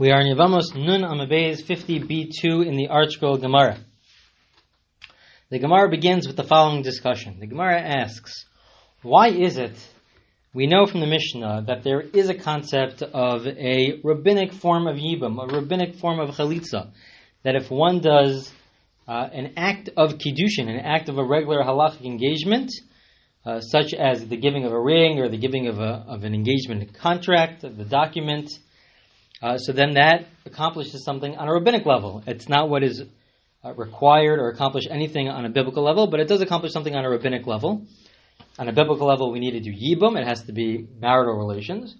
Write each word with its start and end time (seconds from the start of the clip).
We 0.00 0.12
are 0.12 0.20
in 0.22 0.34
Yevamos 0.34 0.74
Nun 0.74 1.02
Amud 1.02 1.30
Beis 1.30 1.62
50b2 1.62 2.66
in 2.66 2.76
the 2.76 2.88
ArtScroll 2.88 3.38
Gemara. 3.38 3.76
The 5.50 5.58
Gemara 5.58 5.90
begins 5.90 6.26
with 6.26 6.36
the 6.36 6.42
following 6.42 6.80
discussion. 6.80 7.38
The 7.38 7.46
Gemara 7.46 7.78
asks, 7.78 8.46
why 9.02 9.28
is 9.28 9.58
it 9.58 9.74
we 10.54 10.66
know 10.66 10.86
from 10.86 11.00
the 11.00 11.06
Mishnah 11.06 11.64
that 11.66 11.82
there 11.82 12.00
is 12.00 12.30
a 12.30 12.34
concept 12.34 13.02
of 13.02 13.46
a 13.46 14.00
rabbinic 14.02 14.54
form 14.54 14.86
of 14.86 14.96
yibum, 14.96 15.38
a 15.38 15.54
rabbinic 15.54 15.96
form 15.96 16.18
of 16.18 16.30
chalitza, 16.30 16.92
that 17.42 17.56
if 17.56 17.70
one 17.70 18.00
does 18.00 18.50
uh, 19.06 19.28
an 19.30 19.52
act 19.58 19.90
of 19.98 20.14
kiddushin, 20.14 20.66
an 20.66 20.80
act 20.80 21.10
of 21.10 21.18
a 21.18 21.24
regular 21.24 21.62
halachic 21.62 22.06
engagement, 22.06 22.72
uh, 23.44 23.60
such 23.60 23.92
as 23.92 24.26
the 24.26 24.38
giving 24.38 24.64
of 24.64 24.72
a 24.72 24.80
ring 24.80 25.18
or 25.18 25.28
the 25.28 25.36
giving 25.36 25.68
of, 25.68 25.78
a, 25.78 26.06
of 26.08 26.24
an 26.24 26.32
engagement 26.32 26.94
contract, 26.94 27.60
the 27.60 27.84
document, 27.84 28.50
uh, 29.42 29.56
so 29.58 29.72
then 29.72 29.94
that 29.94 30.26
accomplishes 30.44 31.04
something 31.04 31.36
on 31.36 31.48
a 31.48 31.52
rabbinic 31.52 31.86
level. 31.86 32.22
It's 32.26 32.48
not 32.48 32.68
what 32.68 32.82
is 32.82 33.02
uh, 33.64 33.74
required 33.74 34.38
or 34.38 34.48
accomplish 34.48 34.84
anything 34.90 35.28
on 35.28 35.44
a 35.44 35.50
biblical 35.50 35.82
level, 35.82 36.06
but 36.06 36.20
it 36.20 36.28
does 36.28 36.40
accomplish 36.40 36.72
something 36.72 36.94
on 36.94 37.04
a 37.04 37.10
rabbinic 37.10 37.46
level. 37.46 37.86
On 38.58 38.68
a 38.68 38.72
biblical 38.72 39.06
level, 39.06 39.32
we 39.32 39.38
need 39.38 39.52
to 39.52 39.60
do 39.60 39.72
yibum. 39.72 40.20
It 40.20 40.26
has 40.26 40.42
to 40.44 40.52
be 40.52 40.86
marital 40.98 41.36
relations. 41.36 41.94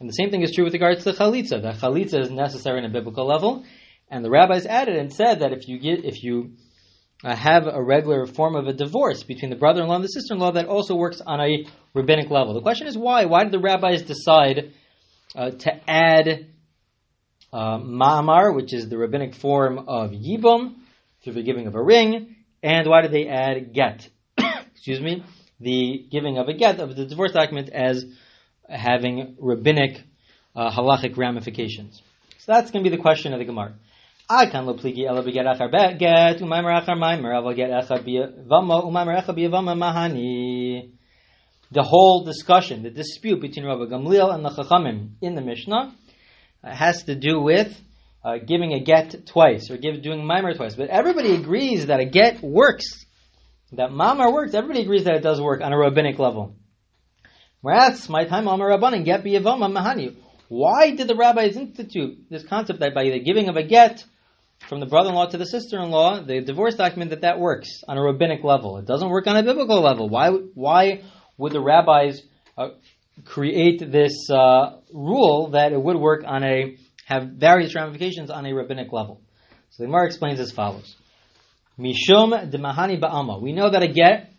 And 0.00 0.08
the 0.08 0.14
same 0.14 0.30
thing 0.30 0.42
is 0.42 0.52
true 0.52 0.64
with 0.64 0.72
regards 0.72 1.04
to 1.04 1.12
the 1.12 1.18
chalitza. 1.18 1.62
That 1.62 1.76
chalitza 1.76 2.20
is 2.20 2.30
necessary 2.30 2.78
on 2.78 2.84
a 2.84 2.88
biblical 2.88 3.26
level. 3.26 3.64
And 4.10 4.24
the 4.24 4.30
rabbis 4.30 4.66
added 4.66 4.96
and 4.96 5.12
said 5.12 5.40
that 5.40 5.52
if 5.52 5.68
you 5.68 5.78
get, 5.78 6.04
if 6.04 6.22
you 6.24 6.52
uh, 7.22 7.36
have 7.36 7.66
a 7.66 7.82
regular 7.82 8.26
form 8.26 8.56
of 8.56 8.66
a 8.66 8.72
divorce 8.72 9.22
between 9.22 9.50
the 9.50 9.56
brother-in-law 9.56 9.96
and 9.96 10.04
the 10.04 10.08
sister-in-law, 10.08 10.52
that 10.52 10.66
also 10.66 10.96
works 10.96 11.20
on 11.20 11.40
a 11.40 11.66
rabbinic 11.94 12.30
level. 12.30 12.54
The 12.54 12.62
question 12.62 12.86
is 12.86 12.96
why? 12.96 13.26
Why 13.26 13.44
did 13.44 13.52
the 13.52 13.60
rabbis 13.60 14.02
decide 14.02 14.72
uh, 15.36 15.50
to 15.50 15.90
add 15.90 16.46
uh, 17.52 17.78
ma'amar, 17.78 18.54
which 18.54 18.72
is 18.72 18.88
the 18.88 18.96
rabbinic 18.96 19.34
form 19.34 19.78
of 19.78 20.10
yibum, 20.10 20.76
through 21.22 21.34
the 21.34 21.42
giving 21.42 21.66
of 21.66 21.74
a 21.74 21.82
ring, 21.82 22.36
and 22.62 22.88
why 22.88 23.02
did 23.02 23.12
they 23.12 23.28
add 23.28 23.72
get? 23.72 24.08
Excuse 24.72 25.00
me 25.00 25.24
the 25.60 26.06
giving 26.10 26.38
of 26.38 26.48
a 26.48 26.54
get 26.54 26.80
of 26.80 26.96
the 26.96 27.04
divorce 27.04 27.32
document 27.32 27.68
as 27.68 28.04
having 28.68 29.36
rabbinic 29.38 30.02
uh, 30.56 30.70
halachic 30.70 31.16
ramifications. 31.16 32.02
So 32.38 32.52
that's 32.52 32.70
going 32.70 32.82
to 32.82 32.90
be 32.90 32.96
the 32.96 33.02
question 33.02 33.32
of 33.34 33.38
the 33.38 33.44
Gemara. 33.44 33.74
The 41.72 41.82
whole 41.82 42.24
discussion, 42.24 42.82
the 42.82 42.90
dispute 42.90 43.40
between 43.40 43.66
Rabbi 43.66 43.84
Gamliel 43.84 44.34
and 44.34 44.44
the 44.44 44.50
Chachamim 44.50 45.10
in 45.20 45.34
the 45.34 45.42
Mishnah 45.42 45.94
has 46.62 47.04
to 47.04 47.14
do 47.14 47.40
with 47.40 47.78
uh, 48.24 48.38
giving 48.38 48.72
a 48.72 48.80
get 48.80 49.26
twice 49.26 49.70
or 49.70 49.76
give, 49.76 50.02
doing 50.02 50.24
mimer 50.24 50.54
twice. 50.54 50.74
But 50.74 50.88
everybody 50.88 51.34
agrees 51.34 51.86
that 51.86 52.00
a 52.00 52.04
get 52.04 52.42
works 52.42 53.04
that 53.72 53.90
mamar 53.90 54.32
works, 54.32 54.54
everybody 54.54 54.82
agrees 54.82 55.04
that 55.04 55.14
it 55.14 55.22
does 55.22 55.40
work 55.40 55.60
on 55.60 55.72
a 55.72 55.78
rabbinic 55.78 56.18
level. 56.18 56.56
Whereas, 57.60 58.08
my 58.08 58.24
time 58.24 58.48
Amar 58.48 58.70
Rabbanan 58.70 59.04
get 59.04 59.22
biyavama 59.22 59.70
mahani. 59.70 60.16
Why 60.48 60.90
did 60.90 61.06
the 61.06 61.14
rabbis 61.14 61.56
institute 61.56 62.28
this 62.28 62.44
concept 62.44 62.80
that 62.80 62.94
by 62.94 63.04
the 63.04 63.20
giving 63.20 63.48
of 63.48 63.56
a 63.56 63.62
get 63.62 64.04
from 64.68 64.80
the 64.80 64.86
brother-in-law 64.86 65.26
to 65.26 65.38
the 65.38 65.46
sister-in-law, 65.46 66.22
the 66.24 66.40
divorce 66.40 66.74
document, 66.74 67.10
that 67.10 67.20
that 67.20 67.38
works 67.38 67.82
on 67.86 67.96
a 67.96 68.02
rabbinic 68.02 68.42
level? 68.42 68.78
It 68.78 68.86
doesn't 68.86 69.08
work 69.08 69.26
on 69.26 69.36
a 69.36 69.42
biblical 69.42 69.80
level. 69.80 70.08
Why? 70.08 70.30
Why 70.30 71.02
would 71.38 71.52
the 71.52 71.60
rabbis 71.60 72.22
uh, 72.58 72.70
create 73.24 73.80
this 73.90 74.28
uh, 74.30 74.78
rule 74.92 75.50
that 75.50 75.72
it 75.72 75.82
would 75.82 75.96
work 75.96 76.24
on 76.26 76.44
a 76.44 76.76
have 77.06 77.24
various 77.24 77.74
ramifications 77.74 78.30
on 78.30 78.46
a 78.46 78.52
rabbinic 78.52 78.92
level? 78.92 79.20
So 79.70 79.82
the 79.82 79.86
Gemara 79.86 80.06
explains 80.06 80.40
as 80.40 80.52
follows. 80.52 80.96
Mishum 81.78 82.50
demahani 82.50 83.00
ba'alma. 83.00 83.40
We 83.40 83.52
know 83.52 83.70
that 83.70 83.82
a 83.82 83.88
get 83.88 84.32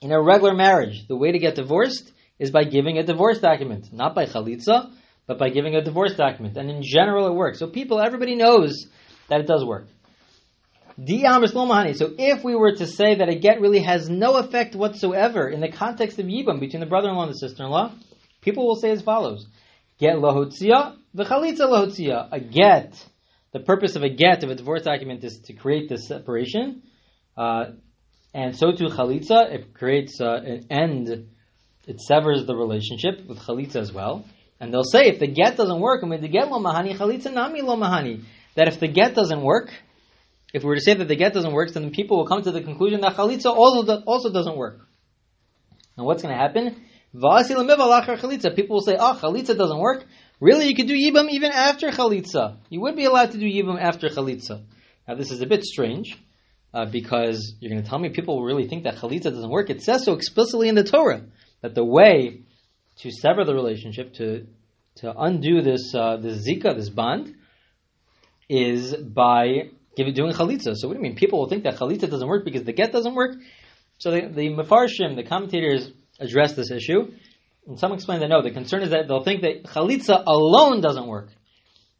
in 0.00 0.10
a 0.10 0.20
regular 0.20 0.54
marriage, 0.54 1.06
the 1.06 1.16
way 1.16 1.32
to 1.32 1.38
get 1.38 1.54
divorced 1.54 2.10
is 2.38 2.50
by 2.50 2.64
giving 2.64 2.98
a 2.98 3.04
divorce 3.04 3.38
document, 3.38 3.92
not 3.92 4.14
by 4.14 4.26
chalitza, 4.26 4.92
but 5.26 5.38
by 5.38 5.50
giving 5.50 5.76
a 5.76 5.82
divorce 5.82 6.14
document. 6.14 6.56
And 6.56 6.68
in 6.70 6.82
general, 6.82 7.26
it 7.28 7.34
works. 7.34 7.58
So 7.58 7.68
people, 7.68 8.00
everybody 8.00 8.34
knows 8.34 8.86
that 9.28 9.40
it 9.40 9.46
does 9.46 9.64
work. 9.64 9.86
So 11.06 12.14
if 12.18 12.44
we 12.44 12.54
were 12.54 12.72
to 12.72 12.86
say 12.86 13.16
that 13.16 13.28
a 13.28 13.34
get 13.34 13.60
really 13.60 13.82
has 13.82 14.08
no 14.08 14.36
effect 14.36 14.76
whatsoever 14.76 15.48
in 15.48 15.60
the 15.60 15.70
context 15.70 16.18
of 16.18 16.26
yibam 16.26 16.60
between 16.60 16.80
the 16.80 16.86
brother-in-law 16.86 17.24
and 17.24 17.32
the 17.32 17.38
sister-in-law, 17.38 17.92
people 18.40 18.66
will 18.66 18.76
say 18.76 18.90
as 18.90 19.02
follows: 19.02 19.46
Get 19.98 20.16
lahotzia, 20.16 20.96
v'chalitza 21.16 21.60
lahotzia. 21.60 22.28
A 22.30 22.38
get 22.38 22.94
the 23.52 23.60
purpose 23.60 23.96
of 23.96 24.02
a 24.02 24.08
get 24.08 24.44
of 24.44 24.50
a 24.50 24.54
divorce 24.54 24.82
document 24.82 25.24
is 25.24 25.40
to 25.46 25.54
create 25.54 25.88
this 25.88 26.06
separation, 26.06 26.82
uh, 27.36 27.70
and 28.32 28.56
so 28.56 28.72
too 28.72 28.86
chalitza. 28.86 29.52
It 29.52 29.74
creates 29.74 30.20
uh, 30.20 30.40
an 30.44 30.66
end. 30.70 31.28
It 31.88 32.00
severs 32.00 32.46
the 32.46 32.54
relationship 32.54 33.26
with 33.26 33.40
chalitza 33.40 33.76
as 33.76 33.92
well. 33.92 34.24
And 34.60 34.72
they'll 34.72 34.84
say 34.84 35.06
if 35.06 35.18
the 35.18 35.26
get 35.26 35.56
doesn't 35.56 35.80
work, 35.80 36.02
and 36.02 36.10
mean 36.12 36.20
the 36.20 36.28
get 36.28 36.48
lo 36.48 36.60
mahani 36.60 36.96
chalitza 36.96 37.32
nami 37.32 37.62
lo 37.62 37.76
mahani. 37.76 38.22
That 38.54 38.68
if 38.68 38.78
the 38.78 38.86
get 38.86 39.14
doesn't 39.14 39.42
work, 39.42 39.70
if 40.52 40.62
we 40.62 40.68
were 40.68 40.76
to 40.76 40.80
say 40.80 40.94
that 40.94 41.08
the 41.08 41.16
get 41.16 41.32
doesn't 41.32 41.52
work, 41.52 41.72
then 41.72 41.90
people 41.90 42.18
will 42.18 42.26
come 42.26 42.42
to 42.42 42.52
the 42.52 42.62
conclusion 42.62 43.00
that 43.00 43.16
chalitza 43.16 43.46
also 43.46 44.02
also 44.02 44.32
doesn't 44.32 44.56
work. 44.56 44.80
And 45.96 46.06
what's 46.06 46.22
going 46.22 46.34
to 46.34 46.40
happen? 46.40 46.76
People 47.14 48.74
will 48.76 48.82
say, 48.82 48.96
"Oh, 48.98 49.18
chalitza 49.20 49.56
doesn't 49.56 49.78
work." 49.78 50.06
Really, 50.40 50.66
you 50.66 50.74
could 50.74 50.88
do 50.88 50.96
Yibam 50.96 51.30
even 51.30 51.52
after 51.52 51.90
Chalitza. 51.90 52.56
You 52.68 52.80
would 52.80 52.96
be 52.96 53.04
allowed 53.04 53.30
to 53.30 53.38
do 53.38 53.46
Yibam 53.46 53.80
after 53.80 54.08
Chalitza. 54.08 54.64
Now, 55.06 55.14
this 55.14 55.30
is 55.30 55.40
a 55.40 55.46
bit 55.46 55.62
strange, 55.62 56.18
uh, 56.74 56.86
because 56.86 57.54
you're 57.60 57.70
going 57.70 57.82
to 57.82 57.88
tell 57.88 58.00
me 58.00 58.08
people 58.08 58.42
really 58.42 58.66
think 58.66 58.82
that 58.82 58.96
Chalitza 58.96 59.30
doesn't 59.30 59.50
work. 59.50 59.70
It 59.70 59.82
says 59.82 60.04
so 60.04 60.14
explicitly 60.14 60.68
in 60.68 60.74
the 60.74 60.82
Torah 60.82 61.22
that 61.60 61.76
the 61.76 61.84
way 61.84 62.40
to 62.96 63.10
sever 63.12 63.44
the 63.44 63.54
relationship, 63.54 64.14
to, 64.14 64.46
to 64.96 65.14
undo 65.16 65.62
this, 65.62 65.94
uh, 65.94 66.16
this 66.16 66.44
Zika, 66.44 66.74
this 66.74 66.88
bond, 66.88 67.36
is 68.48 68.96
by 68.96 69.70
giving, 69.96 70.14
doing 70.14 70.32
Chalitza. 70.32 70.74
So 70.76 70.88
what 70.88 70.94
do 70.94 70.98
you 70.98 71.02
mean? 71.02 71.16
People 71.16 71.40
will 71.40 71.48
think 71.48 71.64
that 71.64 71.76
Chalitza 71.76 72.10
doesn't 72.10 72.28
work 72.28 72.44
because 72.44 72.64
the 72.64 72.72
get 72.72 72.92
doesn't 72.92 73.14
work? 73.14 73.36
So 73.98 74.10
the, 74.10 74.22
the 74.28 75.14
the 75.14 75.24
commentators, 75.28 75.90
address 76.18 76.54
this 76.54 76.70
issue. 76.70 77.12
And 77.66 77.78
some 77.78 77.92
explain 77.92 78.20
that 78.20 78.28
no, 78.28 78.42
the 78.42 78.50
concern 78.50 78.82
is 78.82 78.90
that 78.90 79.06
they'll 79.08 79.22
think 79.22 79.42
that 79.42 79.64
chalitza 79.64 80.24
alone 80.26 80.80
doesn't 80.80 81.06
work. 81.06 81.28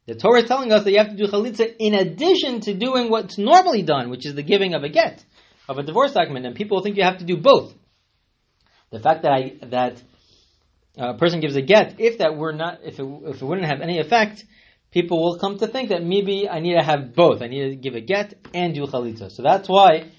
The 0.07 0.17
Torah 0.17 0.43
is 0.43 0.49
telling 0.49 0.73
us 0.73 0.83
that 0.83 0.91
you 0.91 0.99
have 0.99 1.11
to 1.11 1.17
do 1.17 1.27
chalitza 1.29 1.73
in 1.79 1.95
addition 1.95 2.61
to 2.63 2.75
doing 2.75 3.11
what's 3.11 3.39
normally 3.39 3.83
done, 3.83 4.11
which 4.11 4.27
is 4.27 4.35
the 4.35 4.43
giving 4.43 4.75
of 4.75 4.83
a 4.83 4.89
get, 4.89 5.25
of 5.69 5.79
a 5.79 5.83
divorce 5.85 6.13
document, 6.13 6.47
and 6.47 6.57
people 6.57 6.83
think 6.83 6.97
you 6.97 7.05
have 7.05 7.19
to 7.19 7.25
do 7.25 7.37
both. 7.37 7.73
The 8.91 8.99
fact 8.99 9.23
that 9.23 9.33
I, 9.33 9.53
that 9.67 10.03
a 10.99 11.15
person 11.15 11.41
gives 11.41 11.55
a 11.55 11.63
get, 11.63 12.01
if 12.01 12.19
that 12.19 12.37
were 12.37 12.53
not, 12.53 12.81
if 12.83 12.99
it, 12.99 13.05
if 13.05 13.41
it 13.41 13.45
wouldn't 13.45 13.69
have 13.69 13.81
any 13.81 14.01
effect, 14.01 14.45
people 14.93 15.23
will 15.23 15.39
come 15.39 15.59
to 15.59 15.67
think 15.67 15.89
that 15.89 16.05
maybe 16.05 16.49
I 16.49 16.61
need 16.61 16.75
to 16.75 16.85
have 16.85 17.15
both. 17.15 17.43
I 17.43 17.49
need 17.49 17.71
to 17.71 17.77
give 17.77 17.95
a 17.95 18.01
get 18.01 18.35
and 18.55 18.75
do 18.75 18.87
chalitza. 18.87 19.31
So 19.31 19.43
that's 19.43 19.69
why 19.69 20.11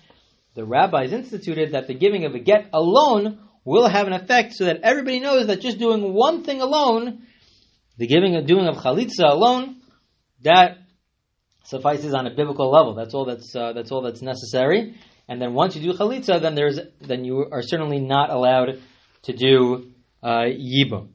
the 0.55 0.65
rabbis 0.65 1.13
instituted 1.13 1.73
that 1.73 1.87
the 1.87 1.93
giving 1.93 2.25
of 2.25 2.35
a 2.35 2.39
get 2.39 2.69
alone 2.73 3.39
will 3.63 3.87
have 3.87 4.07
an 4.07 4.13
effect 4.13 4.53
so 4.53 4.65
that 4.65 4.81
everybody 4.83 5.19
knows 5.19 5.47
that 5.47 5.61
just 5.61 5.79
doing 5.79 6.13
one 6.13 6.43
thing 6.43 6.61
alone, 6.61 7.23
the 7.97 8.07
giving 8.07 8.35
and 8.35 8.47
doing 8.47 8.67
of 8.67 8.75
chalitza 8.75 9.29
alone, 9.29 9.77
that 10.43 10.79
suffices 11.63 12.13
on 12.13 12.27
a 12.27 12.35
biblical 12.35 12.69
level. 12.69 12.93
That's 12.95 13.13
all 13.13 13.25
that's 13.25 13.55
uh, 13.55 13.73
that's 13.73 13.91
all 13.91 14.01
that's 14.01 14.21
necessary. 14.21 14.95
And 15.29 15.41
then 15.41 15.53
once 15.53 15.75
you 15.75 15.81
do 15.81 15.97
chalitza, 15.97 16.41
then 16.41 16.55
there's 16.55 16.79
then 16.99 17.23
you 17.23 17.47
are 17.51 17.61
certainly 17.61 17.99
not 17.99 18.29
allowed 18.29 18.81
to 19.23 19.33
do 19.33 19.91
uh, 20.21 20.45
yibum. 20.45 21.09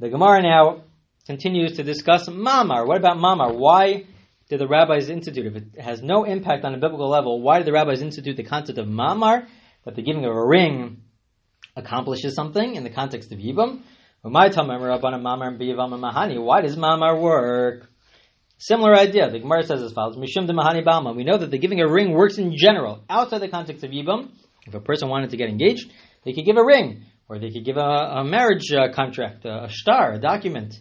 The 0.00 0.08
Gemara 0.08 0.42
now 0.42 0.82
continues 1.30 1.76
to 1.76 1.84
discuss 1.84 2.28
mamar. 2.28 2.84
What 2.88 2.96
about 2.96 3.16
mamar? 3.16 3.54
Why 3.56 4.04
did 4.48 4.58
the 4.58 4.66
rabbis 4.66 5.08
institute? 5.08 5.46
If 5.46 5.54
it 5.56 5.80
has 5.80 6.02
no 6.02 6.24
impact 6.24 6.64
on 6.64 6.74
a 6.74 6.78
biblical 6.78 7.08
level, 7.08 7.40
why 7.40 7.58
did 7.58 7.66
the 7.68 7.72
rabbis 7.72 8.02
institute 8.02 8.36
the 8.36 8.42
concept 8.42 8.78
of 8.78 8.86
mamar? 8.88 9.46
That 9.84 9.94
the 9.94 10.02
giving 10.02 10.24
of 10.24 10.32
a 10.32 10.46
ring 10.46 11.02
accomplishes 11.76 12.34
something 12.34 12.74
in 12.74 12.82
the 12.82 12.90
context 12.90 13.30
of 13.32 13.38
Yibam. 13.38 13.82
Why 14.22 14.48
does 14.48 14.56
Mamar 16.76 17.20
work? 17.22 17.88
Similar 18.58 18.94
idea. 18.94 19.30
The 19.30 19.38
Gemara 19.38 19.62
says 19.62 19.82
as 19.82 19.92
follows: 19.92 20.16
Mishum 20.16 20.46
de 20.46 20.52
Mahani. 20.52 21.16
We 21.16 21.24
know 21.24 21.38
that 21.38 21.50
the 21.50 21.58
giving 21.58 21.80
a 21.80 21.88
ring 21.88 22.12
works 22.12 22.36
in 22.36 22.54
general, 22.56 23.02
outside 23.08 23.38
the 23.38 23.48
context 23.48 23.82
of 23.84 23.92
Yibam. 23.92 24.32
If 24.66 24.74
a 24.74 24.80
person 24.80 25.08
wanted 25.08 25.30
to 25.30 25.38
get 25.38 25.48
engaged, 25.48 25.90
they 26.24 26.34
could 26.34 26.44
give 26.44 26.58
a 26.58 26.64
ring, 26.64 27.06
or 27.28 27.38
they 27.38 27.50
could 27.50 27.64
give 27.64 27.78
a, 27.78 27.90
a 28.20 28.24
marriage 28.24 28.70
uh, 28.72 28.92
contract, 28.92 29.46
a, 29.46 29.64
a 29.64 29.68
shtar, 29.70 30.12
a 30.12 30.18
document. 30.18 30.74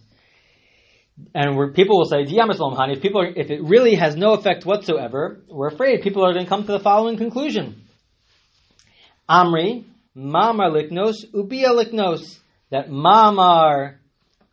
And 1.33 1.73
people 1.75 1.97
will 1.97 2.05
say, 2.05 2.23
if 2.23 3.01
people, 3.01 3.21
are, 3.21 3.27
if 3.27 3.49
it 3.49 3.61
really 3.63 3.95
has 3.95 4.15
no 4.15 4.33
effect 4.33 4.65
whatsoever, 4.65 5.41
we're 5.47 5.67
afraid 5.67 6.01
people 6.01 6.25
are 6.25 6.33
going 6.33 6.45
to 6.45 6.49
come 6.49 6.65
to 6.65 6.71
the 6.71 6.79
following 6.79 7.17
conclusion: 7.17 7.81
Amri, 9.29 9.85
Mamar 10.17 10.71
liknos, 10.71 11.15
ubia 11.33 11.69
liknos. 11.69 12.39
That 12.71 12.89
mamar 12.89 13.95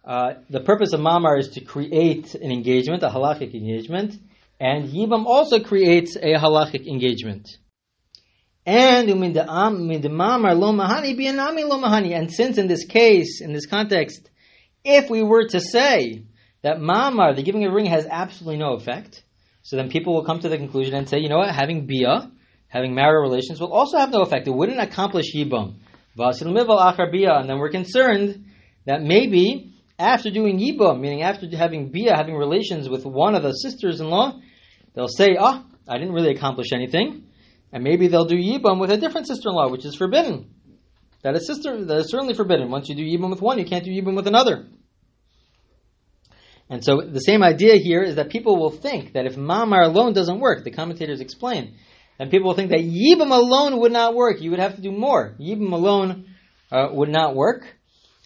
uh, 0.07 0.35
the 0.49 0.61
purpose 0.61 0.93
of 0.93 1.01
mamar 1.01 1.39
is 1.39 1.49
to 1.51 1.61
create 1.61 2.35
an 2.37 2.53
engagement, 2.53 3.03
a 3.03 3.09
halachic 3.09 3.55
engagement, 3.55 4.15
and 4.61 4.89
yibam 4.89 5.27
also 5.27 5.59
creates 5.61 6.15
a 6.17 6.35
halachic 6.35 6.87
engagement. 6.87 7.49
And 8.65 9.09
mahani 9.09 10.55
lo 10.59 10.73
mahani. 10.73 12.17
And 12.17 12.33
since 12.33 12.59
in 12.59 12.69
this 12.69 12.85
case, 12.85 13.41
in 13.41 13.53
this 13.53 13.67
context, 13.67 14.31
if 14.85 15.11
we 15.11 15.23
were 15.23 15.49
to 15.49 15.61
say 15.61 16.25
that 16.67 16.79
mamar, 16.79 17.37
the 17.37 17.45
giving 17.45 17.65
of 17.65 17.71
a 17.71 17.75
ring, 17.75 17.87
has 17.87 18.09
absolutely 18.11 18.59
no 18.59 18.73
effect, 18.73 19.23
so 19.63 19.77
then 19.77 19.89
people 19.89 20.15
will 20.15 20.25
come 20.25 20.41
to 20.41 20.49
the 20.49 20.57
conclusion 20.57 20.97
and 20.97 21.09
say, 21.09 21.19
you 21.21 21.29
know 21.29 21.39
what, 21.39 21.55
having 21.55 21.87
bia, 21.87 22.29
having 22.67 22.93
marital 22.93 23.23
relations, 23.23 23.61
will 23.61 23.73
also 23.73 23.99
have 23.99 24.11
no 24.11 24.23
effect. 24.23 24.49
It 24.49 24.51
wouldn't 24.51 24.81
accomplish 24.81 25.33
yibam. 25.33 25.77
And 26.19 27.49
then 27.49 27.59
we're 27.61 27.71
concerned 27.71 28.47
that 28.85 29.01
maybe 29.01 29.75
after 29.97 30.29
doing 30.29 30.59
yibam, 30.59 30.99
meaning 30.99 31.23
after 31.23 31.47
having 31.57 31.93
bia, 31.93 32.17
having 32.17 32.35
relations 32.35 32.89
with 32.89 33.07
one 33.07 33.37
of 33.37 33.45
the 33.45 33.53
sisters-in-law, 33.53 34.41
they'll 34.95 35.07
say, 35.07 35.37
ah, 35.39 35.63
oh, 35.65 35.71
I 35.89 35.99
didn't 35.99 36.15
really 36.15 36.35
accomplish 36.35 36.73
anything. 36.73 37.27
And 37.73 37.85
maybe 37.85 38.09
they'll 38.09 38.25
do 38.25 38.35
yibam 38.35 38.81
with 38.81 38.91
a 38.91 38.97
different 38.97 39.29
sister-in-law, 39.29 39.71
which 39.71 39.85
is 39.85 39.95
forbidden. 39.95 40.51
That 41.23 41.37
is 41.37 41.47
sister 41.47 41.85
that 41.85 41.99
is 41.99 42.11
certainly 42.11 42.35
forbidden. 42.35 42.73
Once 42.73 42.89
you 42.89 42.97
do 42.97 43.05
yibam 43.05 43.31
with 43.31 43.41
one, 43.41 43.61
you 43.61 43.67
can't 43.67 43.85
do 43.85 43.93
yibam 43.93 44.17
with 44.17 44.27
another. 44.27 44.67
And 46.69 46.85
so 46.85 47.01
the 47.01 47.21
same 47.21 47.43
idea 47.43 47.77
here 47.77 48.03
is 48.03 48.17
that 48.17 48.31
people 48.31 48.59
will 48.59 48.71
think 48.71 49.13
that 49.13 49.27
if 49.27 49.37
mamar 49.37 49.85
alone 49.85 50.13
doesn't 50.13 50.41
work, 50.41 50.65
the 50.65 50.73
commentators 50.73 51.21
explain, 51.21 51.75
then 52.19 52.31
people 52.31 52.49
will 52.49 52.57
think 52.57 52.71
that 52.71 52.81
yibam 52.81 53.31
alone 53.31 53.79
would 53.81 53.93
not 53.93 54.15
work. 54.15 54.41
You 54.41 54.51
would 54.51 54.59
have 54.59 54.77
to 54.77 54.83
do 54.83 54.91
more. 54.91 55.35
Yibam 55.41 55.73
alone 55.73 56.27
uh, 56.73 56.89
would 56.91 57.09
not 57.09 57.37
work, 57.37 57.67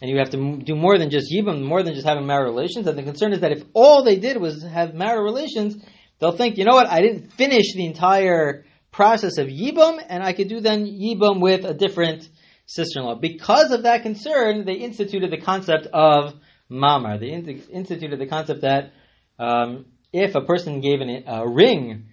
and 0.01 0.11
you 0.11 0.19
have 0.19 0.31
to 0.31 0.63
do 0.63 0.75
more 0.75 0.97
than 0.97 1.11
just 1.11 1.31
yibam, 1.31 1.63
more 1.63 1.83
than 1.83 1.95
just 1.95 2.07
having 2.07 2.27
marital 2.27 2.55
relations. 2.55 2.87
And 2.87 2.97
the 2.97 3.03
concern 3.03 3.33
is 3.33 3.41
that 3.41 3.53
if 3.53 3.63
all 3.75 4.05
they 4.05 4.17
did 4.17 4.39
was 4.39 4.63
have 4.63 4.95
marital 4.95 5.25
relations, 5.25 5.77
they'll 6.19 6.37
think, 6.37 6.57
you 6.57 6.65
know 6.65 6.75
what, 6.75 6.87
I 6.87 7.03
didn't 7.03 7.33
finish 7.33 7.75
the 7.75 7.85
entire 7.85 8.65
process 8.91 9.37
of 9.39 9.49
yibam, 9.49 10.03
and 10.09 10.23
I 10.23 10.33
could 10.33 10.49
do 10.49 10.61
then 10.61 10.87
yibam 10.87 11.41
with 11.41 11.65
a 11.65 11.75
different 11.75 12.29
sister-in-law. 12.67 13.17
Because 13.17 13.73
of 13.73 13.83
that 13.83 14.03
concern, 14.03 14.65
they 14.65 14.75
instituted 14.75 15.31
the 15.31 15.41
concept 15.41 15.89
of 15.93 16.35
mamar. 16.71 17.19
They 17.19 17.29
instituted 17.73 18.19
the 18.19 18.27
concept 18.27 18.63
that 18.63 18.93
um, 19.39 19.87
if 20.13 20.35
a 20.35 20.43
person 20.43 20.81
gave 20.81 21.01
an, 21.01 21.25
a 21.27 21.49
ring 21.49 22.07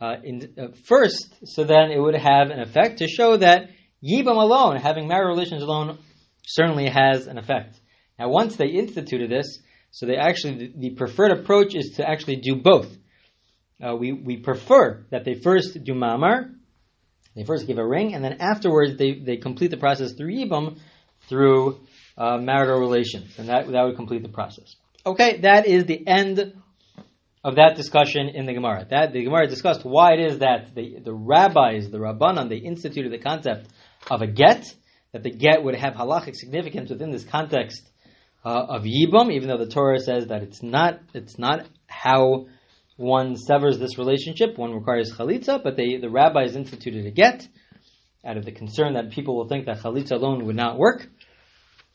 uh, 0.00 0.16
in, 0.22 0.54
uh, 0.58 0.66
first, 0.84 1.34
so 1.44 1.64
then 1.64 1.90
it 1.90 1.98
would 1.98 2.14
have 2.14 2.50
an 2.50 2.60
effect 2.60 2.98
to 2.98 3.08
show 3.08 3.36
that 3.36 3.70
yibam 4.02 4.36
alone, 4.36 4.76
having 4.76 5.08
marital 5.08 5.32
relations 5.32 5.62
alone, 5.62 5.98
certainly 6.46 6.88
has 6.88 7.26
an 7.26 7.38
effect. 7.38 7.80
Now, 8.18 8.28
once 8.28 8.56
they 8.56 8.66
instituted 8.66 9.30
this, 9.30 9.58
so 9.90 10.06
they 10.06 10.16
actually 10.16 10.72
the, 10.76 10.90
preferred 10.90 11.32
approach 11.32 11.74
is 11.74 11.94
to 11.96 12.08
actually 12.08 12.36
do 12.36 12.56
both. 12.56 12.88
Uh, 13.84 13.96
we 13.96 14.12
we 14.12 14.36
prefer 14.36 15.04
that 15.10 15.24
they 15.24 15.34
first 15.34 15.82
do 15.84 15.94
mamar, 15.94 16.52
they 17.34 17.44
first 17.44 17.66
give 17.66 17.78
a 17.78 17.86
ring, 17.86 18.14
and 18.14 18.24
then 18.24 18.36
afterwards 18.40 18.96
they, 18.96 19.14
they 19.14 19.36
complete 19.36 19.70
the 19.70 19.76
process 19.76 20.12
through 20.12 20.32
yibam, 20.32 20.78
through 21.28 21.80
uh, 22.16 22.38
marital 22.38 22.78
relations, 22.78 23.38
and 23.38 23.48
that 23.48 23.66
that 23.70 23.82
would 23.82 23.96
complete 23.96 24.22
the 24.22 24.28
process. 24.28 24.76
Okay, 25.06 25.38
that 25.38 25.66
is 25.66 25.84
the 25.84 26.06
end 26.06 26.54
of 27.42 27.56
that 27.56 27.76
discussion 27.76 28.28
in 28.28 28.46
the 28.46 28.54
Gemara. 28.54 28.86
That 28.88 29.12
the 29.12 29.22
Gemara 29.22 29.46
discussed 29.46 29.84
why 29.84 30.14
it 30.14 30.20
is 30.20 30.38
that 30.38 30.74
the 30.74 30.98
the 31.04 31.12
rabbis, 31.12 31.90
the 31.90 31.98
rabbanon, 31.98 32.48
they 32.48 32.56
instituted 32.56 33.12
the 33.12 33.18
concept 33.18 33.68
of 34.10 34.22
a 34.22 34.26
get, 34.26 34.64
that 35.12 35.22
the 35.22 35.30
get 35.30 35.62
would 35.62 35.74
have 35.74 35.94
halachic 35.94 36.34
significance 36.34 36.90
within 36.90 37.10
this 37.10 37.24
context 37.24 37.82
uh, 38.44 38.66
of 38.68 38.82
yibam, 38.82 39.32
even 39.32 39.48
though 39.48 39.58
the 39.58 39.70
Torah 39.70 40.00
says 40.00 40.28
that 40.28 40.42
it's 40.42 40.62
not 40.62 41.00
it's 41.12 41.38
not 41.38 41.66
how 41.86 42.46
one 42.96 43.36
severs 43.36 43.78
this 43.78 43.98
relationship. 43.98 44.56
One 44.56 44.72
requires 44.72 45.12
chalitza, 45.12 45.62
but 45.62 45.76
they, 45.76 45.96
the 45.96 46.10
rabbis 46.10 46.54
instituted 46.54 47.06
a 47.06 47.10
get 47.10 47.46
out 48.24 48.36
of 48.36 48.44
the 48.44 48.52
concern 48.52 48.94
that 48.94 49.10
people 49.10 49.36
will 49.36 49.48
think 49.48 49.66
that 49.66 49.78
chalitza 49.78 50.12
alone 50.12 50.46
would 50.46 50.56
not 50.56 50.78
work 50.78 51.08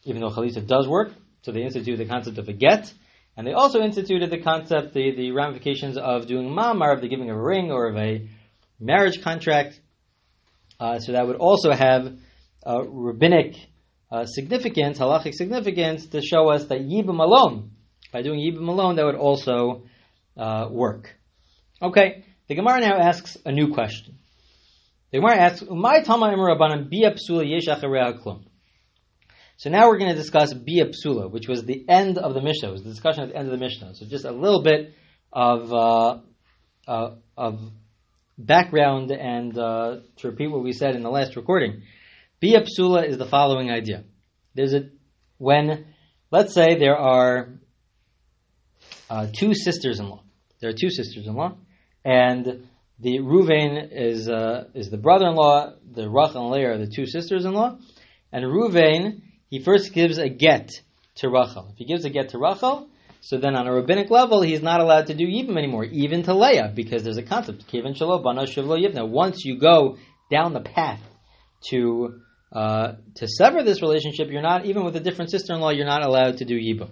even 0.04 0.22
though 0.22 0.30
chalitza 0.30 0.66
does 0.66 0.88
work. 0.88 1.12
So 1.42 1.52
they 1.52 1.64
instituted 1.64 1.98
the 1.98 2.10
concept 2.10 2.38
of 2.38 2.48
a 2.50 2.54
get, 2.54 2.94
and 3.38 3.48
they 3.48 3.54
also 3.54 3.80
instituted 3.80 4.30
the 4.30 4.42
concept, 4.42 4.94
the, 4.94 5.16
the 5.16 5.32
ramifications 5.32 5.98
of 5.98 6.28
doing 6.28 6.50
mamar, 6.50 6.94
of 6.94 7.02
the 7.02 7.08
giving 7.08 7.30
of 7.30 7.38
a 7.38 7.42
ring 7.42 7.72
or 7.72 7.88
of 7.88 7.96
a 7.96 8.28
marriage 8.80 9.22
contract. 9.22 9.80
Uh, 10.80 11.00
so 11.00 11.14
that 11.14 11.26
would 11.26 11.38
also 11.38 11.72
have 11.72 12.18
uh, 12.66 12.84
rabbinic 12.84 13.56
uh, 14.12 14.26
significance, 14.26 15.00
halachic 15.00 15.34
significance, 15.34 16.08
to 16.08 16.22
show 16.22 16.50
us 16.50 16.66
that 16.66 16.82
yibam 16.82 17.22
alone, 17.22 17.72
by 18.12 18.22
doing 18.22 18.40
yibam 18.40 18.68
alone, 18.68 18.96
that 18.96 19.06
would 19.06 19.16
also 19.16 19.84
uh, 20.36 20.68
work. 20.70 21.16
Okay, 21.82 22.26
the 22.48 22.56
Gemara 22.56 22.82
now 22.82 22.98
asks 22.98 23.38
a 23.46 23.52
new 23.52 23.74
question. 23.74 24.18
The 25.12 25.20
Gemara 25.20 25.38
asks, 25.38 25.62
"Umay 25.62 26.04
tama 26.04 26.28
rabbanan 26.28 26.90
bia 26.90 27.12
psula 27.12 27.48
yesh 27.48 27.68
klum." 27.68 28.49
So 29.60 29.70
now 29.70 29.90
we're 29.90 29.98
going 29.98 30.12
to 30.12 30.16
discuss 30.16 30.54
Bia 30.54 30.86
Psula, 30.86 31.30
which 31.30 31.50
was 31.50 31.66
the 31.66 31.84
end 31.90 32.18
of 32.18 32.34
the 32.34 32.42
Mishnah. 32.42 32.70
It 32.70 32.72
was 32.72 32.84
the 32.84 32.92
discussion 32.92 33.24
at 33.24 33.30
the 33.32 33.36
end 33.36 33.48
of 33.48 33.52
the 33.52 33.58
Mishnah. 33.58 33.94
So 33.94 34.06
just 34.06 34.24
a 34.24 34.32
little 34.32 34.64
bit 34.64 34.94
of 35.34 35.74
uh, 35.74 36.20
uh, 36.88 37.16
of 37.36 37.60
background 38.38 39.12
and 39.12 39.58
uh, 39.58 39.98
to 40.16 40.30
repeat 40.30 40.48
what 40.48 40.64
we 40.64 40.72
said 40.72 40.96
in 40.96 41.04
the 41.04 41.10
last 41.10 41.36
recording. 41.36 41.82
Bia 42.40 42.62
Psula 42.62 43.06
is 43.06 43.18
the 43.18 43.26
following 43.26 43.70
idea. 43.70 44.06
There's 44.56 44.74
a 44.74 44.92
when 45.40 45.88
let's 46.32 46.54
say 46.54 46.80
there 46.80 46.98
are 46.98 47.50
uh, 49.10 49.28
two 49.38 49.54
sisters-in-law. 49.54 50.24
There 50.62 50.70
are 50.70 50.80
two 50.80 50.90
sisters-in-law, 50.90 51.58
and 52.06 52.70
the 52.98 53.20
Ruvain 53.20 53.90
is 53.92 54.30
uh, 54.30 54.70
is 54.74 54.90
the 54.90 54.98
brother-in-law. 54.98 55.74
The 55.92 56.10
Rachel 56.10 56.44
and 56.44 56.52
Leah 56.52 56.76
are 56.76 56.78
the 56.78 56.90
two 56.90 57.06
sisters-in-law, 57.06 57.78
and 58.32 58.46
Ruvain 58.46 59.24
he 59.50 59.64
first 59.64 59.94
gives 59.94 60.18
a 60.18 60.30
get 60.30 60.72
to 61.16 61.30
Rachel. 61.30 61.70
If 61.72 61.78
he 61.78 61.86
gives 61.86 62.06
a 62.06 62.10
get 62.10 62.30
to 62.30 62.38
Rachel, 62.38 62.88
so 63.22 63.38
then 63.38 63.56
on 63.56 63.68
a 63.68 63.74
rabbinic 63.74 64.10
level, 64.10 64.42
he's 64.42 64.62
not 64.62 64.80
allowed 64.80 65.08
to 65.08 65.14
do 65.14 65.26
Yibam 65.26 65.58
anymore, 65.58 65.84
even 65.86 66.24
to 66.24 66.34
Leah, 66.34 66.72
because 66.74 67.04
there's 67.04 67.18
a 67.18 67.24
concept, 67.24 67.68
Yivna. 67.68 69.10
Once 69.10 69.44
you 69.44 69.60
go 69.60 69.98
down 70.32 70.54
the 70.54 70.62
path 70.62 71.02
to 71.70 72.22
uh, 72.52 72.94
to 73.16 73.28
sever 73.28 73.62
this 73.64 73.82
relationship, 73.82 74.30
you're 74.32 74.42
not, 74.42 74.66
even 74.66 74.84
with 74.84 74.96
a 74.96 75.00
different 75.00 75.30
sister-in-law, 75.30 75.70
you're 75.70 75.86
not 75.86 76.04
allowed 76.04 76.38
to 76.38 76.46
do 76.46 76.56
Yibam. 76.56 76.90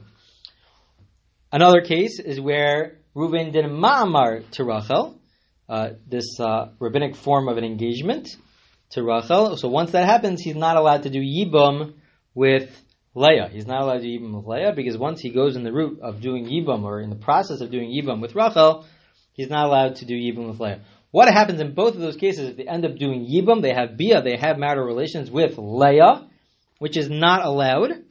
Another 1.51 1.81
case 1.81 2.19
is 2.19 2.39
where 2.39 2.99
Reuven 3.15 3.51
did 3.51 3.65
ma'amar 3.65 4.47
to 4.51 4.63
Rachel, 4.63 5.19
uh, 5.67 5.91
this 6.07 6.39
uh, 6.39 6.67
rabbinic 6.79 7.15
form 7.15 7.47
of 7.47 7.57
an 7.57 7.63
engagement 7.63 8.27
to 8.91 9.03
Rachel. 9.03 9.57
So 9.57 9.67
once 9.67 9.91
that 9.91 10.05
happens, 10.05 10.41
he's 10.41 10.55
not 10.55 10.77
allowed 10.77 11.03
to 11.03 11.09
do 11.09 11.21
Yibam 11.21 11.93
with 12.37 12.69
Leah. 13.15 13.49
He's 13.51 13.65
not 13.65 13.81
allowed 13.81 14.01
to 14.01 14.07
Yibam 14.07 14.35
with 14.35 14.45
Leah 14.45 14.71
because 14.75 14.95
once 14.95 15.19
he 15.19 15.31
goes 15.31 15.55
in 15.55 15.63
the 15.63 15.73
route 15.73 15.99
of 16.03 16.21
doing 16.21 16.45
Yibam 16.45 16.83
or 16.83 17.01
in 17.01 17.09
the 17.09 17.15
process 17.15 17.61
of 17.61 17.71
doing 17.71 17.89
Yibam 17.89 18.21
with 18.21 18.35
Rachel, 18.35 18.85
he's 19.33 19.49
not 19.49 19.65
allowed 19.65 19.95
to 19.97 20.05
do 20.05 20.13
Yibam 20.13 20.47
with 20.47 20.59
Leah. 20.59 20.81
What 21.09 21.33
happens 21.33 21.59
in 21.59 21.73
both 21.73 21.95
of 21.95 21.99
those 21.99 22.15
cases, 22.15 22.49
if 22.49 22.57
they 22.57 22.67
end 22.67 22.85
up 22.85 22.95
doing 22.95 23.25
Yibam, 23.25 23.63
they 23.63 23.73
have 23.73 23.97
Bia, 23.97 24.21
they 24.21 24.37
have 24.37 24.59
marital 24.59 24.85
relations 24.85 25.31
with 25.31 25.57
Leah, 25.57 26.27
which 26.77 26.95
is 26.95 27.09
not 27.09 27.43
allowed. 27.43 28.03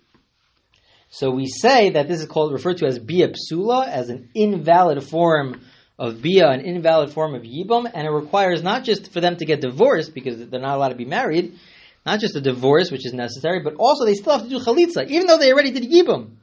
So 1.09 1.31
we 1.31 1.47
say 1.47 1.91
that 1.91 2.09
this 2.09 2.19
is 2.19 2.27
called, 2.27 2.53
referred 2.53 2.79
to 2.79 2.87
as 2.87 2.99
Bia 2.99 3.29
Psula, 3.29 3.87
as 3.87 4.09
an 4.09 4.31
invalid 4.35 5.05
form 5.05 5.61
of 6.01 6.21
Bia, 6.21 6.49
an 6.49 6.63
invalid 6.63 7.13
form 7.13 7.37
of 7.37 7.43
Yibam, 7.43 7.89
and 7.95 8.09
it 8.09 8.11
requires 8.11 8.61
not 8.61 8.83
just 8.83 9.13
for 9.13 9.21
them 9.21 9.37
to 9.37 9.45
get 9.45 9.61
divorced 9.61 10.15
because 10.15 10.49
they're 10.49 10.61
not 10.61 10.75
allowed 10.75 10.89
to 10.89 10.97
be 10.97 11.05
married, 11.05 11.61
not 12.07 12.21
just 12.21 12.37
a 12.37 12.41
divorce, 12.41 12.91
which 12.93 13.05
is 13.05 13.13
necessary, 13.13 13.61
but 13.61 13.75
also 13.75 14.05
they 14.05 14.15
still 14.15 14.33
have 14.39 14.45
to 14.45 14.49
do 14.49 14.61
chalitza, 14.61 15.09
even 15.09 15.27
though 15.27 15.39
they 15.39 15.53
already 15.53 15.73
did 15.73 15.83
yibum. 15.83 16.37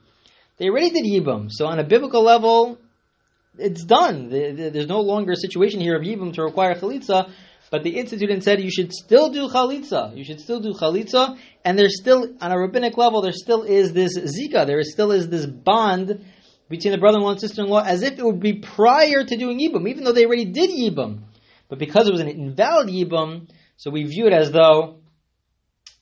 They 0.57 0.67
already 0.69 0.89
did 0.89 1.05
yibum. 1.05 1.47
So 1.49 1.65
on 1.65 1.79
a 1.79 1.83
biblical 1.83 2.21
level, 2.21 2.77
it's 3.57 3.83
done. 3.83 4.29
There's 4.29 4.87
no 4.87 4.99
longer 4.99 5.31
a 5.31 5.37
situation 5.37 5.79
here 5.79 5.95
of 5.95 6.03
yibum 6.03 6.33
to 6.33 6.43
require 6.43 6.75
chalitza, 6.75 7.31
but 7.71 7.83
the 7.83 7.97
institute 7.97 8.43
said 8.43 8.61
you 8.61 8.69
should 8.69 8.91
still 8.91 9.29
do 9.29 9.47
chalitza. 9.47 10.15
You 10.15 10.25
should 10.25 10.41
still 10.41 10.59
do 10.59 10.73
chalitza, 10.73 11.39
and 11.63 11.79
there's 11.79 11.97
still, 11.99 12.27
on 12.41 12.51
a 12.51 12.59
rabbinic 12.59 12.97
level, 12.97 13.21
there 13.21 13.31
still 13.31 13.63
is 13.63 13.93
this 13.93 14.17
zika, 14.17 14.67
there 14.67 14.83
still 14.83 15.11
is 15.11 15.29
this 15.29 15.45
bond 15.45 16.25
between 16.69 16.91
the 16.91 16.97
brother-in-law 16.97 17.31
and 17.31 17.39
sister-in-law, 17.39 17.83
as 17.83 18.03
if 18.03 18.19
it 18.19 18.25
would 18.25 18.39
be 18.39 18.53
prior 18.53 19.23
to 19.23 19.37
doing 19.37 19.59
yibum, 19.59 19.87
even 19.89 20.03
though 20.03 20.11
they 20.11 20.25
already 20.25 20.45
did 20.45 20.69
yibum. 20.69 21.21
But 21.69 21.79
because 21.79 22.07
it 22.07 22.11
was 22.11 22.21
an 22.21 22.27
invalid 22.27 22.89
yibum, 22.89 23.49
so 23.77 23.91
we 23.91 24.03
view 24.03 24.27
it 24.27 24.33
as 24.33 24.51
though 24.51 24.97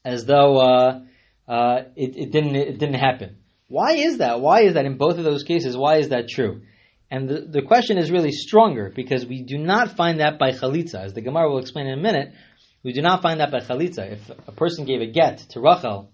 as 0.03 0.25
though 0.25 0.58
uh, 0.58 1.01
uh, 1.48 1.84
it, 1.96 2.15
it, 2.17 2.31
didn't 2.31 2.55
it 2.55 2.79
didn't 2.79 3.00
happen. 3.00 3.38
Why 3.67 3.93
is 3.93 4.17
that? 4.17 4.41
Why 4.41 4.62
is 4.62 4.74
that 4.74 4.86
in 4.86 4.98
both 4.98 5.17
of 5.17 5.24
those 5.24 5.43
cases? 5.43 5.77
Why 5.77 5.98
is 5.98 6.10
that 6.10 6.27
true? 6.27 6.62
And 7.10 7.27
the, 7.27 7.41
the 7.41 7.62
question 7.62 7.98
is 7.98 8.10
really 8.10 8.31
stronger 8.31 8.91
because 8.93 9.25
we 9.25 9.43
do 9.43 9.58
not 9.58 9.96
find 9.96 10.20
that 10.20 10.39
by 10.39 10.51
chalitza, 10.51 10.96
as 10.96 11.13
the 11.13 11.22
Gemara 11.22 11.50
will 11.50 11.60
explain 11.60 11.88
in 11.88 12.00
a 12.00 12.01
minute. 12.01 12.34
We 12.84 12.93
do 12.93 13.01
not 13.01 13.22
find 13.22 13.39
that 13.41 13.51
by 13.51 13.60
chalitza. 13.60 14.13
If 14.13 14.29
a 14.48 14.51
person 14.51 14.86
gave 14.86 15.01
a 15.01 15.08
get 15.08 15.39
to 15.51 15.60
Rachel 15.60 16.10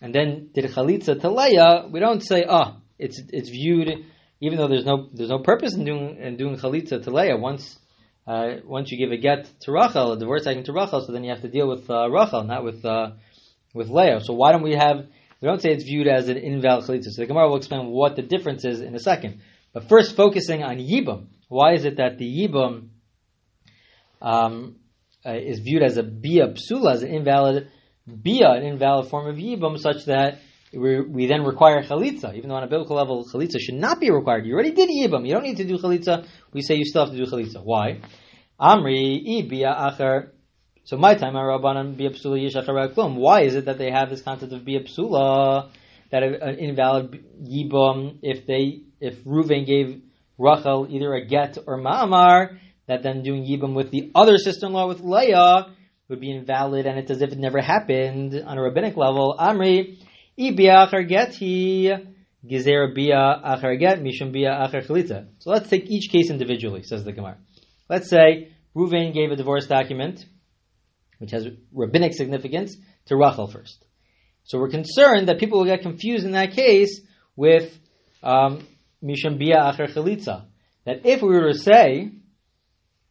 and 0.00 0.14
then 0.14 0.50
did 0.52 0.64
chalitza 0.64 1.20
to 1.20 1.30
Leah, 1.30 1.88
we 1.90 2.00
don't 2.00 2.22
say, 2.22 2.44
oh, 2.48 2.76
it's 2.98 3.20
it's 3.28 3.50
viewed 3.50 3.88
even 4.40 4.58
though 4.58 4.68
there's 4.68 4.84
no 4.84 5.08
there's 5.12 5.30
no 5.30 5.38
purpose 5.38 5.74
in 5.74 5.84
doing 5.84 6.16
in 6.18 6.36
doing 6.36 6.56
chalitza 6.56 7.02
to 7.02 7.10
Leah 7.10 7.36
once 7.36 7.78
uh, 8.26 8.56
once 8.64 8.90
you 8.90 8.98
give 8.98 9.12
a 9.12 9.20
get 9.20 9.48
to 9.60 9.72
Rachel, 9.72 10.12
a 10.12 10.18
divorce 10.18 10.46
action 10.46 10.64
to 10.64 10.72
Rachel, 10.72 11.04
so 11.04 11.12
then 11.12 11.24
you 11.24 11.30
have 11.30 11.42
to 11.42 11.48
deal 11.48 11.68
with 11.68 11.88
uh, 11.90 12.08
Rachel, 12.08 12.44
not 12.44 12.64
with 12.64 12.84
uh, 12.84 13.12
with 13.74 13.88
Leah. 13.88 14.20
So 14.22 14.32
why 14.34 14.52
don't 14.52 14.62
we 14.62 14.74
have? 14.74 15.06
We 15.40 15.48
don't 15.48 15.60
say 15.60 15.72
it's 15.72 15.84
viewed 15.84 16.06
as 16.06 16.28
an 16.28 16.38
invalid 16.38 16.84
chalitza. 16.84 17.10
So 17.10 17.22
the 17.22 17.26
Gemara 17.26 17.48
will 17.48 17.56
explain 17.56 17.86
what 17.88 18.16
the 18.16 18.22
difference 18.22 18.64
is 18.64 18.80
in 18.80 18.94
a 18.94 18.98
second. 18.98 19.40
But 19.74 19.88
first, 19.88 20.16
focusing 20.16 20.62
on 20.62 20.78
yibum. 20.78 21.26
Why 21.48 21.74
is 21.74 21.84
it 21.84 21.96
that 21.98 22.16
the 22.16 22.24
yibum 22.24 22.88
um, 24.22 24.76
uh, 25.26 25.32
is 25.32 25.58
viewed 25.60 25.82
as 25.82 25.98
a 25.98 26.02
bia 26.02 26.48
psula, 26.48 26.94
as 26.94 27.02
an 27.02 27.10
invalid 27.10 27.68
bia, 28.06 28.52
an 28.52 28.62
invalid 28.62 29.08
form 29.08 29.26
of 29.28 29.36
yibum, 29.36 29.78
such 29.78 30.06
that 30.06 30.38
we, 30.76 31.00
we 31.00 31.26
then 31.26 31.42
require 31.42 31.82
chalitza, 31.82 32.34
even 32.34 32.48
though 32.48 32.56
on 32.56 32.62
a 32.62 32.68
biblical 32.68 32.96
level 32.96 33.24
chalitza 33.24 33.58
should 33.58 33.74
not 33.74 34.00
be 34.00 34.10
required. 34.10 34.46
You 34.46 34.54
already 34.54 34.72
did 34.72 34.88
yibam. 34.88 35.26
You 35.26 35.34
don't 35.34 35.44
need 35.44 35.56
to 35.58 35.64
do 35.64 35.78
chalitza. 35.78 36.26
We 36.52 36.62
say 36.62 36.74
you 36.76 36.84
still 36.84 37.04
have 37.06 37.14
to 37.14 37.18
do 37.18 37.30
chalitza. 37.30 37.62
Why? 37.62 38.00
Amri 38.60 39.22
i 39.26 39.48
bia 39.48 39.68
acher. 39.68 40.30
So 40.84 40.96
my 40.96 41.14
time 41.14 41.34
rabbanan 41.34 41.96
bia 41.96 42.10
psula 42.10 42.38
yishachar 42.38 42.94
klum. 42.94 43.16
Why 43.16 43.42
is 43.42 43.54
it 43.54 43.66
that 43.66 43.78
they 43.78 43.90
have 43.90 44.10
this 44.10 44.22
concept 44.22 44.52
of 44.52 44.64
bia 44.64 44.80
psula, 44.80 45.70
that 46.10 46.22
an 46.22 46.58
invalid 46.58 47.24
yibam, 47.42 48.18
if 48.22 48.46
they 48.46 48.82
if 49.00 49.22
Ruvain 49.24 49.66
gave 49.66 50.02
Rachel 50.38 50.86
either 50.90 51.14
a 51.14 51.26
get 51.26 51.58
or 51.66 51.78
ma'amar, 51.78 52.58
that 52.86 53.02
then 53.02 53.22
doing 53.22 53.44
yibam 53.44 53.74
with 53.74 53.90
the 53.90 54.10
other 54.14 54.38
sister-in-law 54.38 54.88
with 54.88 55.00
Leah 55.00 55.66
would 56.08 56.20
be 56.20 56.30
invalid, 56.30 56.86
and 56.86 56.98
it's 56.98 57.10
as 57.10 57.22
if 57.22 57.32
it 57.32 57.38
never 57.38 57.60
happened 57.60 58.34
on 58.46 58.58
a 58.58 58.62
rabbinic 58.62 58.96
level. 58.96 59.36
Amri 59.38 59.98
bia 60.36 60.86
acher 60.86 61.08
get, 63.78 64.00
mishum 64.00 64.32
bia 64.32 64.68
So 65.38 65.50
let's 65.50 65.68
take 65.68 65.90
each 65.90 66.10
case 66.10 66.30
individually, 66.30 66.82
says 66.82 67.04
the 67.04 67.12
Gemara. 67.12 67.38
Let's 67.88 68.08
say 68.08 68.52
Ruvain 68.74 69.14
gave 69.14 69.30
a 69.30 69.36
divorce 69.36 69.66
document, 69.66 70.24
which 71.18 71.30
has 71.30 71.46
rabbinic 71.72 72.14
significance, 72.14 72.76
to 73.06 73.16
Rachel 73.16 73.46
first. 73.46 73.84
So 74.44 74.58
we're 74.58 74.70
concerned 74.70 75.28
that 75.28 75.38
people 75.38 75.58
will 75.58 75.66
get 75.66 75.82
confused 75.82 76.24
in 76.24 76.32
that 76.32 76.52
case 76.52 77.00
with 77.36 77.78
um, 78.22 78.66
mishum 79.02 79.38
bia 79.38 79.56
acher 79.56 79.92
chalitza. 79.92 80.46
That 80.84 81.06
if 81.06 81.22
we 81.22 81.28
were 81.28 81.52
to 81.52 81.58
say 81.58 82.10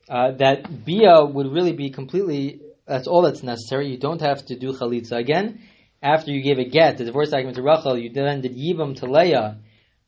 uh, 0.09 0.31
that 0.33 0.85
bia 0.85 1.23
would 1.23 1.51
really 1.51 1.73
be 1.73 1.89
completely, 1.89 2.61
that's 2.85 3.07
all 3.07 3.23
that's 3.23 3.41
necessary. 3.41 3.89
You 3.89 3.97
don't 3.97 4.21
have 4.21 4.45
to 4.47 4.57
do 4.57 4.73
chalitza 4.73 5.13
again 5.13 5.61
after 6.03 6.31
you 6.31 6.43
gave 6.43 6.59
a 6.59 6.65
get, 6.65 6.97
the 6.97 7.05
divorce 7.05 7.29
document 7.29 7.55
to 7.55 7.63
Rachel, 7.63 7.97
you 7.97 8.11
then 8.11 8.41
did 8.41 8.57
Yibam 8.57 8.97
to 8.97 9.05
Leah, 9.05 9.59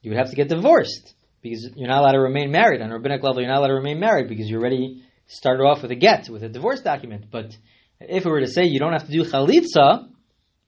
you 0.02 0.12
would 0.12 0.18
have 0.18 0.30
to 0.30 0.36
get 0.36 0.50
divorced 0.50 1.16
because 1.42 1.70
you're 1.76 1.88
not 1.88 2.02
allowed 2.02 2.12
to 2.12 2.20
remain 2.20 2.52
married. 2.52 2.82
On 2.82 2.92
a 2.92 2.94
rabbinic 2.94 3.24
level, 3.24 3.42
you're 3.42 3.50
not 3.50 3.60
allowed 3.60 3.70
to 3.70 3.76
remain 3.76 4.00
married 4.00 4.28
because 4.28 4.50
you 4.50 4.58
already 4.58 5.04
started 5.28 5.64
off 5.64 5.82
with 5.82 5.92
a 5.92 5.96
get, 5.96 6.30
with 6.30 6.44
a 6.44 6.50
divorce 6.50 6.82
document. 6.82 7.26
But 7.32 7.58
if 8.02 8.26
we 8.26 8.32
were 8.32 8.42
to 8.42 8.48
say 8.48 8.66
you 8.66 8.80
don't 8.80 8.92
have 8.92 9.06
to 9.06 9.12
do 9.12 9.24
chalitza, 9.24 10.10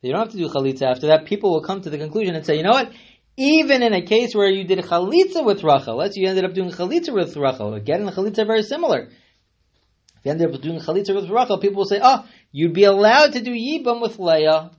you 0.01 0.13
don't 0.13 0.21
have 0.21 0.31
to 0.31 0.37
do 0.37 0.47
chalitza 0.47 0.83
after 0.83 1.07
that, 1.07 1.25
people 1.25 1.51
will 1.51 1.61
come 1.61 1.81
to 1.81 1.89
the 1.89 1.97
conclusion 1.97 2.33
and 2.33 2.45
say, 2.45 2.55
you 2.55 2.63
know 2.63 2.71
what? 2.71 2.91
Even 3.35 3.83
in 3.83 3.93
a 3.93 4.01
case 4.01 4.33
where 4.33 4.49
you 4.49 4.63
did 4.63 4.79
chalitza 4.79 5.43
with 5.43 5.61
Rachel, 5.61 5.97
let's 5.97 6.15
you 6.15 6.27
ended 6.27 6.45
up 6.45 6.53
doing 6.53 6.71
chalitza 6.71 7.13
with 7.13 7.35
Rachel, 7.35 7.73
again, 7.73 8.07
chalitza 8.07 8.39
are 8.39 8.45
very 8.45 8.63
similar. 8.63 9.09
If 10.17 10.25
you 10.25 10.31
ended 10.31 10.55
up 10.55 10.61
doing 10.61 10.79
chalitza 10.79 11.13
with 11.13 11.29
Rachel, 11.29 11.59
people 11.59 11.79
will 11.79 11.85
say, 11.85 11.99
oh, 12.01 12.25
you'd 12.53 12.73
be 12.73 12.85
allowed 12.85 13.33
to 13.33 13.41
do 13.41 13.51
yibam 13.51 14.01
with 14.01 14.17
Leah 14.19 14.71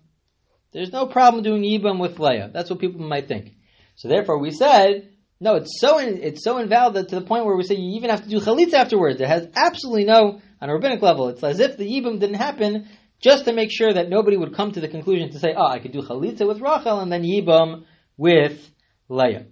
there's 0.73 0.93
no 0.93 1.07
problem 1.07 1.43
doing 1.43 1.63
Yibam 1.63 2.01
with 2.01 2.19
Leah. 2.19 2.51
That's 2.53 2.71
what 2.71 2.79
people 2.79 3.01
might 3.01 3.29
think. 3.29 3.53
So 3.97 4.09
therefore 4.09 4.39
we 4.39 4.51
said, 4.51 5.11
no, 5.41 5.55
it's 5.57 5.81
so 5.81 5.99
in, 5.99 6.19
it's 6.23 6.45
so 6.45 6.59
invalid 6.59 7.09
to 7.09 7.15
the 7.15 7.27
point 7.27 7.47
where 7.47 7.57
we 7.57 7.63
say 7.63 7.77
you 7.77 7.97
even 7.97 8.11
have 8.11 8.23
to 8.23 8.29
do 8.29 8.41
chalitza 8.41 8.75
afterwards. 8.75 9.21
It 9.21 9.29
has 9.29 9.49
absolutely 9.55 10.05
no, 10.05 10.41
on 10.61 10.69
a 10.69 10.75
rabbinic 10.75 11.01
level, 11.03 11.29
it's 11.29 11.43
as 11.43 11.61
if 11.61 11.77
the 11.77 11.85
Yibam 11.85 12.19
didn't 12.21 12.37
happen 12.37 12.89
just 13.21 13.45
to 13.47 13.53
make 13.53 13.71
sure 13.73 13.93
that 13.93 14.09
nobody 14.09 14.37
would 14.37 14.55
come 14.55 14.73
to 14.73 14.81
the 14.81 14.89
conclusion 14.89 15.31
to 15.31 15.39
say, 15.39 15.55
oh, 15.57 15.67
I 15.67 15.79
could 15.79 15.93
do 15.93 16.03
chalitza 16.03 16.47
with 16.47 16.61
Rachel 16.61 17.01
and 17.01 17.11
then 17.11 17.23
Yibam 17.23 17.85
with 18.17 18.71
Leah. 19.09 19.47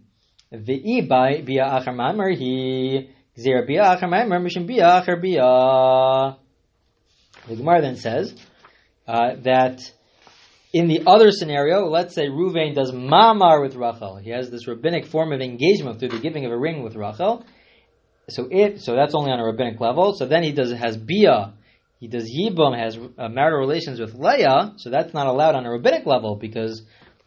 The 7.48 7.56
Gemara 7.56 7.82
then 7.82 7.96
says 7.96 8.34
uh, 9.06 9.36
that 9.42 9.92
in 10.76 10.88
the 10.88 11.04
other 11.06 11.30
scenario, 11.30 11.88
let's 11.88 12.14
say 12.14 12.28
Ruvain 12.28 12.74
does 12.74 12.92
mamar 12.92 13.62
with 13.62 13.76
Rachel. 13.76 14.16
He 14.16 14.28
has 14.28 14.50
this 14.50 14.68
rabbinic 14.68 15.06
form 15.06 15.32
of 15.32 15.40
engagement 15.40 15.98
through 15.98 16.10
the 16.10 16.18
giving 16.18 16.44
of 16.44 16.52
a 16.52 16.58
ring 16.58 16.82
with 16.82 16.96
Rachel. 16.96 17.46
So 18.28 18.46
it, 18.50 18.82
so 18.82 18.94
that's 18.94 19.14
only 19.14 19.30
on 19.32 19.40
a 19.40 19.44
rabbinic 19.46 19.80
level. 19.80 20.12
So 20.12 20.26
then 20.26 20.42
he 20.42 20.52
does 20.52 20.70
has 20.72 20.98
bia, 20.98 21.54
he 21.98 22.08
does 22.08 22.30
yibum, 22.30 22.78
has 22.78 22.98
uh, 23.16 23.28
marital 23.30 23.58
relations 23.58 23.98
with 23.98 24.12
Leah. 24.16 24.74
So 24.76 24.90
that's 24.90 25.14
not 25.14 25.28
allowed 25.28 25.54
on 25.54 25.64
a 25.64 25.70
rabbinic 25.70 26.04
level 26.04 26.36
because 26.36 26.82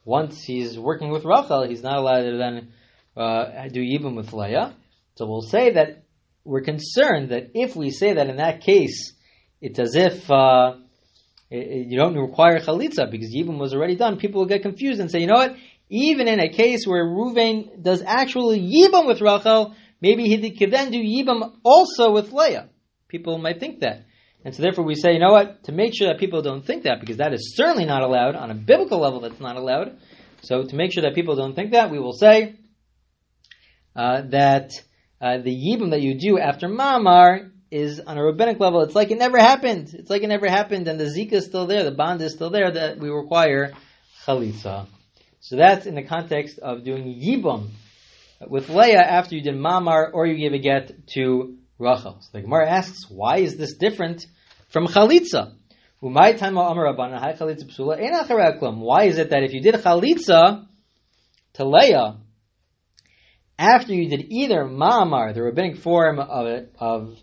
once 0.06 0.44
he's 0.44 0.77
working 0.77 1.10
with 1.10 1.25
Rachel, 1.25 1.68
he's 1.68 1.82
not 1.82 1.98
allowed 1.98 2.22
to 2.29 2.38
then 2.38 2.72
uh, 3.18 3.68
do 3.70 3.82
yibum 3.82 4.15
with 4.15 4.32
Leah. 4.32 4.75
So 5.15 5.25
we'll 5.25 5.41
say 5.41 5.72
that 5.72 6.03
we're 6.44 6.62
concerned 6.62 7.29
that 7.32 7.50
if 7.56 7.75
we 7.75 7.89
say 7.89 8.13
that 8.13 8.29
in 8.29 8.38
that 8.38 8.62
case, 8.62 9.13
it's 9.60 9.79
as 9.79 9.96
if. 9.96 10.29
Uh, 10.29 10.75
you 11.50 11.98
don't 11.98 12.15
require 12.15 12.60
chalitza 12.60 13.10
because 13.10 13.34
Yibum 13.34 13.58
was 13.58 13.74
already 13.74 13.96
done, 13.96 14.18
people 14.18 14.41
will 14.41 14.48
get 14.48 14.62
confused 14.62 15.00
and 15.00 15.10
say, 15.10 15.20
you 15.20 15.27
know 15.27 15.36
what? 15.36 15.56
Even 15.89 16.27
in 16.27 16.39
a 16.39 16.50
case 16.50 16.86
where 16.86 17.06
Ruvain 17.06 17.82
does 17.82 18.03
actually 18.06 18.60
Yibum 18.62 19.08
with 19.08 19.22
Rachel, 19.22 19.75
maybe 20.01 20.25
he 20.25 20.51
could 20.51 20.72
then 20.72 20.91
do 20.91 21.00
Yibum 21.00 21.56
also 21.63 22.12
with 22.12 22.32
Leah. 22.32 22.70
People 23.08 23.39
might 23.39 23.60
think 23.60 23.79
that. 23.79 24.06
And 24.46 24.56
so 24.56 24.62
therefore 24.62 24.86
we 24.86 24.96
say, 24.96 25.13
you 25.13 25.20
know 25.20 25.32
what? 25.32 25.63
To 25.63 25.72
make 25.72 25.94
sure 25.96 26.08
that 26.08 26.20
people 26.20 26.41
don't 26.41 26.65
think 26.65 26.84
that, 26.84 27.00
because 27.00 27.18
that 27.18 27.34
is 27.34 27.56
certainly 27.56 27.86
not 27.86 28.03
allowed, 28.03 28.36
on 28.36 28.51
a 28.51 28.56
biblical 28.56 29.00
level 29.00 29.20
that's 29.20 29.39
not 29.39 29.58
allowed. 29.58 29.98
So 30.44 30.63
to 30.63 30.75
make 30.75 30.94
sure 30.94 31.03
that 31.03 31.15
people 31.15 31.36
don't 31.36 31.56
think 31.56 31.72
that, 31.72 31.91
we 31.91 32.00
will 32.00 32.13
say 32.13 32.56
uh, 33.96 34.22
that 34.29 34.72
uh, 35.20 35.39
the 35.39 35.51
Yibum 35.51 35.89
that 35.89 36.01
you 36.01 36.18
do 36.18 36.39
after 36.39 36.68
Mamar 36.68 37.51
is 37.71 37.99
on 37.99 38.17
a 38.17 38.23
rabbinic 38.23 38.59
level, 38.59 38.81
it's 38.81 38.95
like 38.95 39.11
it 39.11 39.17
never 39.17 39.38
happened. 39.38 39.93
It's 39.93 40.09
like 40.09 40.23
it 40.23 40.27
never 40.27 40.49
happened, 40.49 40.88
and 40.88 40.99
the 40.99 41.05
zika 41.05 41.33
is 41.33 41.45
still 41.45 41.67
there, 41.67 41.83
the 41.83 41.91
bond 41.91 42.21
is 42.21 42.33
still 42.33 42.49
there, 42.49 42.71
that 42.71 42.99
we 42.99 43.09
require 43.09 43.73
chalitza. 44.25 44.88
So 45.41 45.55
that's 45.55 45.85
in 45.85 45.95
the 45.95 46.03
context 46.03 46.59
of 46.59 46.83
doing 46.83 47.21
yibum 47.21 47.69
with 48.47 48.69
Leah 48.69 49.01
after 49.01 49.35
you 49.35 49.41
did 49.41 49.55
mamar 49.55 50.09
or 50.13 50.25
you 50.25 50.38
gave 50.38 50.53
a 50.53 50.59
get 50.59 51.07
to 51.15 51.57
Rachel. 51.77 52.17
So 52.21 52.29
the 52.33 52.41
Gemara 52.41 52.69
asks, 52.69 53.09
why 53.09 53.38
is 53.38 53.57
this 53.57 53.75
different 53.75 54.25
from 54.69 54.88
chalitza? 54.88 55.53
Why 56.01 56.29
is 56.29 56.41
it 56.41 56.49
that 59.29 59.43
if 59.43 59.53
you 59.53 59.61
did 59.61 59.75
chalitza 59.75 60.65
to 61.53 61.65
Leah 61.65 62.17
after 63.57 63.93
you 63.93 64.09
did 64.09 64.25
either 64.29 64.63
mamar, 64.63 65.33
the 65.33 65.43
rabbinic 65.43 65.77
form 65.77 66.19
of 66.19 66.47
it, 66.47 66.73
of 66.79 67.17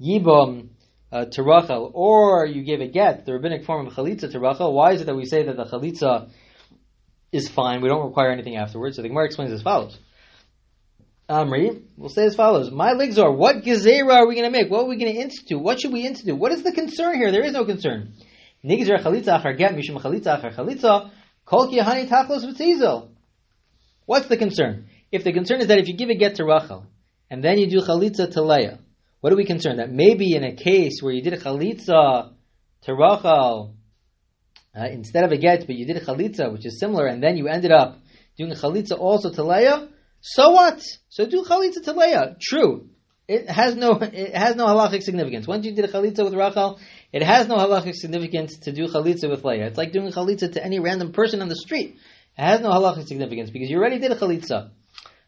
yibum 0.00 0.68
uh, 1.10 1.24
to 1.26 1.42
Rachel, 1.42 1.90
or 1.94 2.46
you 2.46 2.62
gave 2.62 2.80
a 2.80 2.88
get, 2.88 3.24
the 3.24 3.32
rabbinic 3.32 3.64
form 3.64 3.86
of 3.86 3.92
chalitza 3.94 4.30
to 4.30 4.40
Rachel, 4.40 4.72
why 4.72 4.92
is 4.92 5.00
it 5.00 5.06
that 5.06 5.16
we 5.16 5.24
say 5.24 5.44
that 5.44 5.56
the 5.56 5.64
chalitza 5.64 6.30
is 7.32 7.48
fine, 7.48 7.82
we 7.82 7.88
don't 7.88 8.06
require 8.06 8.30
anything 8.30 8.56
afterwards? 8.56 8.96
So 8.96 9.02
the 9.02 9.08
Gemara 9.08 9.26
explains 9.26 9.52
as 9.52 9.62
follows. 9.62 9.98
Amri, 11.28 11.82
we'll 11.96 12.08
say 12.08 12.24
as 12.24 12.34
follows. 12.34 12.70
My 12.70 12.92
legs 12.92 13.18
are, 13.18 13.30
what 13.30 13.62
gezerah 13.62 14.16
are 14.16 14.26
we 14.26 14.34
going 14.34 14.50
to 14.50 14.56
make? 14.56 14.70
What 14.70 14.84
are 14.84 14.88
we 14.88 14.96
going 14.96 15.12
to 15.12 15.20
institute? 15.20 15.60
What 15.60 15.80
should 15.80 15.92
we 15.92 16.06
institute? 16.06 16.38
What 16.38 16.52
is 16.52 16.62
the 16.62 16.72
concern 16.72 17.16
here? 17.16 17.30
There 17.30 17.44
is 17.44 17.52
no 17.52 17.66
concern. 17.66 18.14
Nigzer 18.64 19.02
chalitza 19.02 19.42
achar 19.42 19.56
get, 19.56 19.74
mishum 19.74 20.00
chalitza 20.00 20.42
achar 20.42 20.54
chalitza, 20.54 21.10
kol 21.44 21.68
ki 21.68 21.78
tachlos 21.80 22.44
v'tzizel. 22.44 23.08
What's 24.06 24.26
the 24.28 24.38
concern? 24.38 24.88
If 25.12 25.24
the 25.24 25.32
concern 25.32 25.60
is 25.60 25.66
that 25.66 25.78
if 25.78 25.86
you 25.86 25.96
give 25.96 26.08
a 26.08 26.14
get 26.14 26.36
to 26.36 26.44
Rachel, 26.44 26.86
and 27.30 27.44
then 27.44 27.58
you 27.58 27.68
do 27.68 27.80
chalitza 27.80 28.32
to 28.32 28.42
Leah, 28.42 28.78
what 29.20 29.32
are 29.32 29.36
we 29.36 29.44
concerned? 29.44 29.78
That 29.78 29.90
maybe 29.90 30.34
in 30.34 30.44
a 30.44 30.54
case 30.54 31.00
where 31.00 31.12
you 31.12 31.22
did 31.22 31.32
a 31.32 31.38
chalitza 31.38 32.32
to 32.82 32.94
Rachel 32.94 33.74
uh, 34.74 34.86
instead 34.90 35.24
of 35.24 35.32
a 35.32 35.36
get, 35.36 35.66
but 35.66 35.76
you 35.76 35.86
did 35.86 35.96
a 35.96 36.04
chalitza, 36.04 36.52
which 36.52 36.66
is 36.66 36.78
similar, 36.78 37.06
and 37.06 37.22
then 37.22 37.36
you 37.36 37.48
ended 37.48 37.72
up 37.72 37.98
doing 38.36 38.52
a 38.52 38.54
chalitza 38.54 38.98
also 38.98 39.30
to 39.30 39.42
Leah, 39.42 39.88
so 40.20 40.50
what? 40.50 40.82
So 41.08 41.26
do 41.26 41.44
chalitza 41.44 41.84
to 41.84 41.92
Leah. 41.92 42.36
True. 42.40 42.88
It 43.26 43.48
has 43.48 43.76
no 43.76 43.92
it 44.00 44.34
has 44.34 44.56
no 44.56 44.66
halachic 44.66 45.02
significance. 45.02 45.46
Once 45.46 45.66
you 45.66 45.74
did 45.74 45.84
a 45.84 45.88
chalitza 45.88 46.24
with 46.24 46.34
Rachel, 46.34 46.78
it 47.12 47.22
has 47.22 47.46
no 47.46 47.56
halachic 47.56 47.94
significance 47.94 48.58
to 48.60 48.72
do 48.72 48.86
chalitza 48.86 49.28
with 49.28 49.44
Leah. 49.44 49.66
It's 49.66 49.78
like 49.78 49.92
doing 49.92 50.10
chalitza 50.10 50.52
to 50.54 50.64
any 50.64 50.78
random 50.80 51.12
person 51.12 51.42
on 51.42 51.48
the 51.48 51.56
street. 51.56 51.96
It 52.36 52.42
has 52.42 52.60
no 52.60 52.70
halachic 52.70 53.06
significance 53.06 53.50
because 53.50 53.68
you 53.68 53.78
already 53.78 53.98
did 53.98 54.12
a 54.12 54.16
chalitza. 54.16 54.70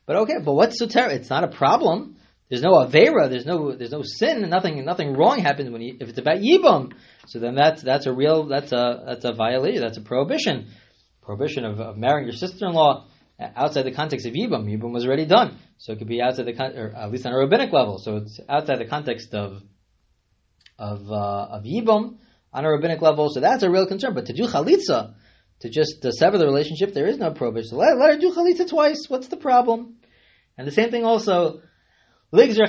But 0.07 0.17
okay, 0.17 0.39
but 0.43 0.55
what's 0.55 0.79
so 0.79 0.87
terrible? 0.87 1.17
It's 1.17 1.31
not 1.31 1.45
a 1.45 1.49
problem. 1.49 2.17
There's 2.51 2.63
no 2.63 2.73
avera. 2.73 3.31
There's 3.31 3.47
no 3.47 3.77
there's 3.77 3.93
no 3.93 4.03
sin. 4.03 4.49
Nothing 4.51 4.85
nothing 4.85 5.15
wrong 5.15 5.39
happens 5.39 5.71
when 5.71 5.83
you, 5.83 5.97
if 6.01 6.09
it's 6.09 6.19
about 6.19 6.39
yibum. 6.39 6.93
So 7.29 7.39
then 7.39 7.55
that's 7.55 7.81
that's 7.81 8.07
a 8.07 8.13
real 8.13 8.47
that's 8.47 8.73
a 8.73 9.05
that's 9.07 9.25
a 9.25 9.33
violation. 9.33 9.81
That's 9.81 9.99
a 9.99 10.03
prohibition. 10.03 10.69
Prohibition 11.23 11.65
of, 11.65 11.81
of 11.81 11.97
marrying 11.97 12.27
your 12.27 12.37
sister-in-law 12.37 13.07
outside 13.55 13.83
the 13.83 13.93
context 13.93 14.27
of 14.27 14.33
Yibam. 14.33 14.67
Yibam 14.67 14.93
was 14.93 15.07
already 15.07 15.27
done, 15.27 15.59
so 15.79 15.93
it 15.93 15.99
could 15.99 16.09
be 16.09 16.21
outside 16.21 16.47
the 16.47 16.61
or 16.77 16.93
at 16.97 17.13
least 17.13 17.25
on 17.25 17.33
a 17.33 17.39
rabbinic 17.39 17.73
level. 17.73 17.99
So 17.99 18.17
it's 18.17 18.41
outside 18.49 18.81
the 18.81 18.87
context 18.87 19.33
of 19.33 19.63
of 20.77 21.09
uh, 21.09 21.47
of 21.51 21.63
Yibam 21.63 22.19
on 22.53 22.65
a 22.65 22.71
rabbinic 22.71 23.01
level. 23.01 23.29
So 23.31 23.39
that's 23.39 23.63
a 23.63 23.71
real 23.71 23.87
concern. 23.87 24.15
But 24.15 24.27
to 24.27 24.33
do 24.33 24.49
chalitza, 24.49 25.15
to 25.61 25.71
just 25.71 26.05
sever 26.19 26.37
the 26.37 26.47
relationship, 26.47 26.95
there 26.95 27.07
is 27.07 27.19
no 27.19 27.31
prohibition. 27.31 27.71
So 27.71 27.77
let, 27.77 27.97
let 27.97 28.15
her 28.15 28.21
do 28.21 28.33
chalitza 28.33 28.69
twice. 28.69 29.09
What's 29.09 29.29
the 29.29 29.37
problem? 29.37 29.99
And 30.59 30.67
the 30.67 30.73
same 30.73 30.91
thing 30.91 31.05
also. 31.05 31.63
What's 32.33 32.55
the 32.55 32.67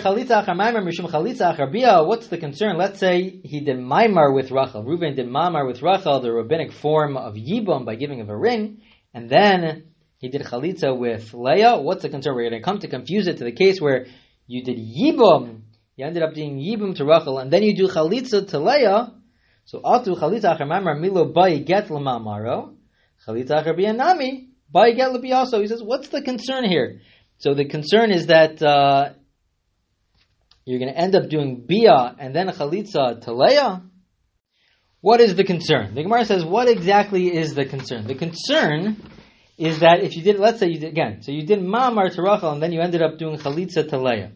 concern? 2.40 2.78
Let's 2.80 3.00
say 3.00 3.42
he 3.44 3.60
did 3.60 3.78
maimar 3.78 4.34
with 4.34 4.50
Rachel. 4.50 4.84
Reuven 4.84 5.16
did 5.16 5.28
maimar 5.28 5.68
with 5.68 5.84
Rachel, 5.84 6.20
the 6.20 6.32
rabbinic 6.32 6.72
form 6.72 7.16
of 7.16 7.36
yibam 7.36 7.86
by 7.86 7.94
giving 7.94 8.22
of 8.22 8.30
a 8.30 8.36
ring, 8.36 8.82
and 9.14 9.30
then 9.30 9.84
he 10.18 10.30
did 10.30 10.42
chalitza 10.42 10.98
with 10.98 11.36
Leah. 11.36 11.78
What's 11.80 12.02
the 12.02 12.10
concern? 12.10 12.34
We're 12.34 12.50
going 12.50 12.60
to 12.60 12.66
come 12.66 12.80
to 12.80 12.88
confuse 12.88 13.28
it 13.28 13.38
to 13.38 13.44
the 13.44 13.52
case 13.52 13.80
where 13.80 14.08
you 14.48 14.64
did 14.64 14.80
yibam, 14.80 15.62
you 15.96 16.08
ended 16.08 16.24
up 16.24 16.34
doing 16.34 16.58
yibam 16.58 16.96
to 16.96 17.06
Rachel, 17.06 17.38
and 17.38 17.54
then 17.54 17.62
you 17.62 17.76
do 17.78 17.88
chalitza 17.88 18.48
to 18.48 18.58
Leah. 18.58 19.14
So 19.66 19.80
atu 19.82 20.18
chalitza 20.20 20.58
achar 20.58 20.66
maimar 20.66 21.00
milo 21.00 21.26
bay 21.26 21.60
get 21.60 21.90
lemamaro, 21.90 22.74
chalitza 23.28 23.64
achar 23.64 23.78
biyanami 23.78 24.48
bay 24.74 24.96
get 24.96 25.12
lebiyaso. 25.12 25.62
He 25.62 25.68
says, 25.68 25.84
what's 25.84 26.08
the 26.08 26.24
concern 26.24 26.64
here? 26.64 27.02
So 27.38 27.54
the 27.54 27.66
concern 27.66 28.10
is 28.10 28.26
that. 28.26 28.60
Uh, 28.60 29.12
you're 30.66 30.80
going 30.80 30.94
to 30.94 30.98
end 30.98 31.16
up 31.16 31.30
doing 31.30 31.66
bia 31.68 32.16
and 32.20 32.36
then 32.36 32.48
chalitza 32.48 33.22
to 33.22 33.34
Leah. 33.34 33.84
What 35.02 35.20
is 35.20 35.36
the 35.36 35.44
concern? 35.44 35.96
The 35.96 36.04
Gemara 36.04 36.26
says, 36.26 36.46
what 36.46 36.70
exactly 36.70 37.36
is 37.36 37.56
the 37.56 37.66
concern? 37.66 38.06
The 38.06 38.16
concern 38.16 38.98
is 39.58 39.80
that 39.80 40.04
if 40.04 40.16
you 40.16 40.22
did, 40.22 40.40
let's 40.40 40.60
say 40.60 40.68
you 40.68 40.80
did, 40.80 40.90
again, 40.90 41.24
so 41.24 41.32
you 41.32 41.46
did 41.46 41.60
ma'amar 41.60 42.14
to 42.14 42.22
Rachel 42.22 42.52
and 42.52 42.62
then 42.62 42.72
you 42.72 42.82
ended 42.82 43.02
up 43.02 43.18
doing 43.18 43.38
chalitza 43.38 43.90
to 43.90 43.98
Leah. 43.98 44.32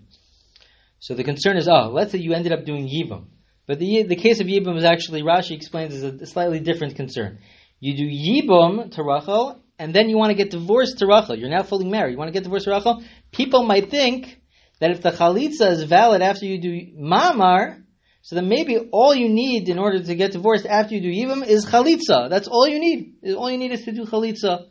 So 1.00 1.14
the 1.14 1.24
concern 1.24 1.58
is, 1.58 1.68
oh, 1.68 1.90
let's 1.94 2.12
say 2.12 2.18
you 2.18 2.34
ended 2.34 2.52
up 2.52 2.66
doing 2.66 2.88
yibam. 2.88 3.26
But 3.68 3.80
the, 3.80 4.04
the 4.04 4.16
case 4.16 4.40
of 4.40 4.48
yibam 4.48 4.78
is 4.78 4.84
actually, 4.84 5.22
Rashi 5.22 5.52
explains, 5.52 5.94
is 5.94 6.04
a 6.04 6.26
slightly 6.26 6.60
different 6.60 6.96
concern. 6.96 7.40
You 7.80 7.96
do 7.96 8.06
yibam 8.06 8.92
to 8.96 9.04
Rachel 9.04 9.62
and 9.78 9.94
then 9.94 10.10
you 10.10 10.18
want 10.18 10.32
to 10.32 10.36
get 10.36 10.50
divorced 10.50 11.00
to 11.00 11.08
Rachel. 11.08 11.38
You're 11.38 11.50
now 11.50 11.64
fully 11.64 11.86
married. 11.86 12.14
You 12.14 12.18
want 12.18 12.30
to 12.30 12.34
get 12.34 12.44
divorced 12.44 12.66
to 12.66 12.72
Rachel. 12.72 13.04
People 13.32 13.64
might 13.64 13.92
think 13.92 14.40
that 14.80 14.92
if 14.92 15.02
the 15.02 15.12
chalitza 15.12 15.72
is 15.72 15.84
valid 15.84 16.22
after 16.22 16.46
you 16.46 16.60
do 16.60 16.94
mamar, 17.00 17.82
so 18.22 18.36
then 18.36 18.50
maybe 18.50 18.78
all 18.92 19.14
you 19.14 19.30
need 19.30 19.70
in 19.70 19.78
order 19.78 20.02
to 20.02 20.16
get 20.16 20.32
divorced 20.32 20.66
after 20.66 20.96
you 20.96 21.02
do 21.02 21.10
yibam 21.10 21.46
is 21.46 21.66
chalitza. 21.66 22.30
That's 22.30 22.48
all 22.48 22.68
you 22.68 22.80
need. 22.80 23.36
All 23.36 23.52
you 23.52 23.58
need 23.58 23.72
is 23.72 23.86
to 23.86 23.92
do 23.92 24.06
chalitza 24.06 24.66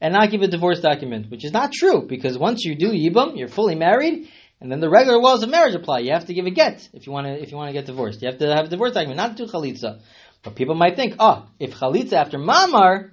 and 0.00 0.12
not 0.12 0.30
give 0.30 0.42
a 0.42 0.48
divorce 0.48 0.80
document, 0.80 1.30
which 1.30 1.44
is 1.44 1.52
not 1.52 1.72
true 1.72 2.06
because 2.06 2.36
once 2.36 2.64
you 2.64 2.74
do 2.74 2.90
yibam, 2.90 3.38
you're 3.38 3.48
fully 3.48 3.76
married, 3.76 4.28
and 4.60 4.72
then 4.72 4.80
the 4.80 4.90
regular 4.90 5.18
laws 5.18 5.42
of 5.42 5.50
marriage 5.50 5.74
apply. 5.74 6.00
You 6.00 6.12
have 6.12 6.26
to 6.26 6.34
give 6.34 6.46
a 6.46 6.50
get 6.50 6.88
if 6.92 7.06
you 7.06 7.12
want 7.12 7.26
to 7.26 7.40
if 7.40 7.50
you 7.50 7.56
want 7.56 7.68
to 7.68 7.72
get 7.72 7.86
divorced. 7.86 8.22
You 8.22 8.28
have 8.28 8.38
to 8.38 8.54
have 8.54 8.66
a 8.66 8.68
divorce 8.68 8.92
document, 8.92 9.18
not 9.18 9.36
do 9.36 9.46
chalitza. 9.46 10.00
But 10.42 10.54
people 10.54 10.74
might 10.74 10.96
think, 10.96 11.14
oh, 11.18 11.46
if 11.58 11.74
chalitza 11.74 12.14
after 12.14 12.38
mamar 12.38 13.10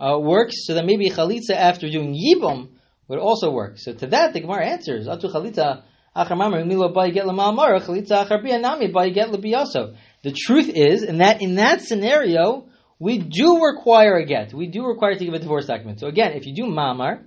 uh, 0.00 0.18
works, 0.18 0.66
so 0.66 0.74
then 0.74 0.86
maybe 0.86 1.08
chalitza 1.10 1.52
after 1.52 1.88
doing 1.90 2.14
yibam 2.14 2.70
would 3.08 3.18
also 3.18 3.50
work. 3.50 3.78
So 3.78 3.92
to 3.92 4.06
that, 4.08 4.32
the 4.32 4.40
Gemara 4.40 4.66
answers, 4.66 5.06
The 5.06 5.82
truth 10.32 10.68
is, 10.68 11.02
in 11.02 11.18
that 11.18 11.42
in 11.42 11.56
that 11.56 11.82
scenario, 11.82 12.68
we 12.98 13.18
do 13.18 13.62
require 13.64 14.16
a 14.16 14.24
get. 14.24 14.54
We 14.54 14.68
do 14.68 14.86
require 14.86 15.14
to 15.14 15.24
give 15.24 15.34
a 15.34 15.38
divorce 15.38 15.66
document. 15.66 16.00
So 16.00 16.06
again, 16.06 16.32
if 16.32 16.46
you 16.46 16.54
do 16.54 16.64
mamar, 16.64 17.24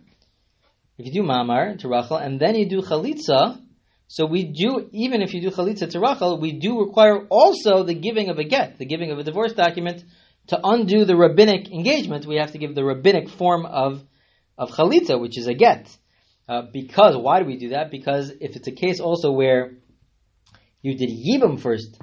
if 0.97 1.05
you 1.05 1.11
do 1.11 1.21
mamar 1.21 1.77
to 1.79 1.89
Rachel, 1.89 2.17
and 2.17 2.39
then 2.39 2.55
you 2.55 2.67
do 2.69 2.81
chalitza, 2.81 3.61
so 4.07 4.25
we 4.25 4.45
do, 4.45 4.89
even 4.93 5.21
if 5.21 5.33
you 5.33 5.41
do 5.41 5.51
chalitza 5.51 5.89
to 5.91 5.99
Rachel, 5.99 6.39
we 6.39 6.53
do 6.53 6.79
require 6.79 7.27
also 7.29 7.83
the 7.83 7.93
giving 7.93 8.29
of 8.29 8.39
a 8.39 8.45
get, 8.45 8.77
the 8.77 8.85
giving 8.85 9.11
of 9.11 9.19
a 9.19 9.23
divorce 9.23 9.51
document. 9.53 10.03
To 10.47 10.59
undo 10.63 11.03
the 11.03 11.17
rabbinic 11.17 11.69
engagement, 11.69 12.25
we 12.25 12.37
have 12.37 12.53
to 12.53 12.57
give 12.57 12.73
the 12.73 12.85
rabbinic 12.85 13.27
form 13.27 13.65
of 13.65 14.01
of 14.57 14.71
chalitza, 14.71 15.19
which 15.19 15.37
is 15.37 15.47
a 15.47 15.53
get. 15.53 15.95
Uh, 16.49 16.63
because 16.71 17.15
why 17.17 17.39
do 17.39 17.45
we 17.45 17.57
do 17.57 17.69
that? 17.69 17.91
Because 17.91 18.31
if 18.39 18.55
it's 18.55 18.67
a 18.67 18.71
case 18.71 18.99
also 18.99 19.31
where 19.31 19.73
you 20.81 20.97
did 20.97 21.09
yibam 21.09 21.59
first, 21.59 21.99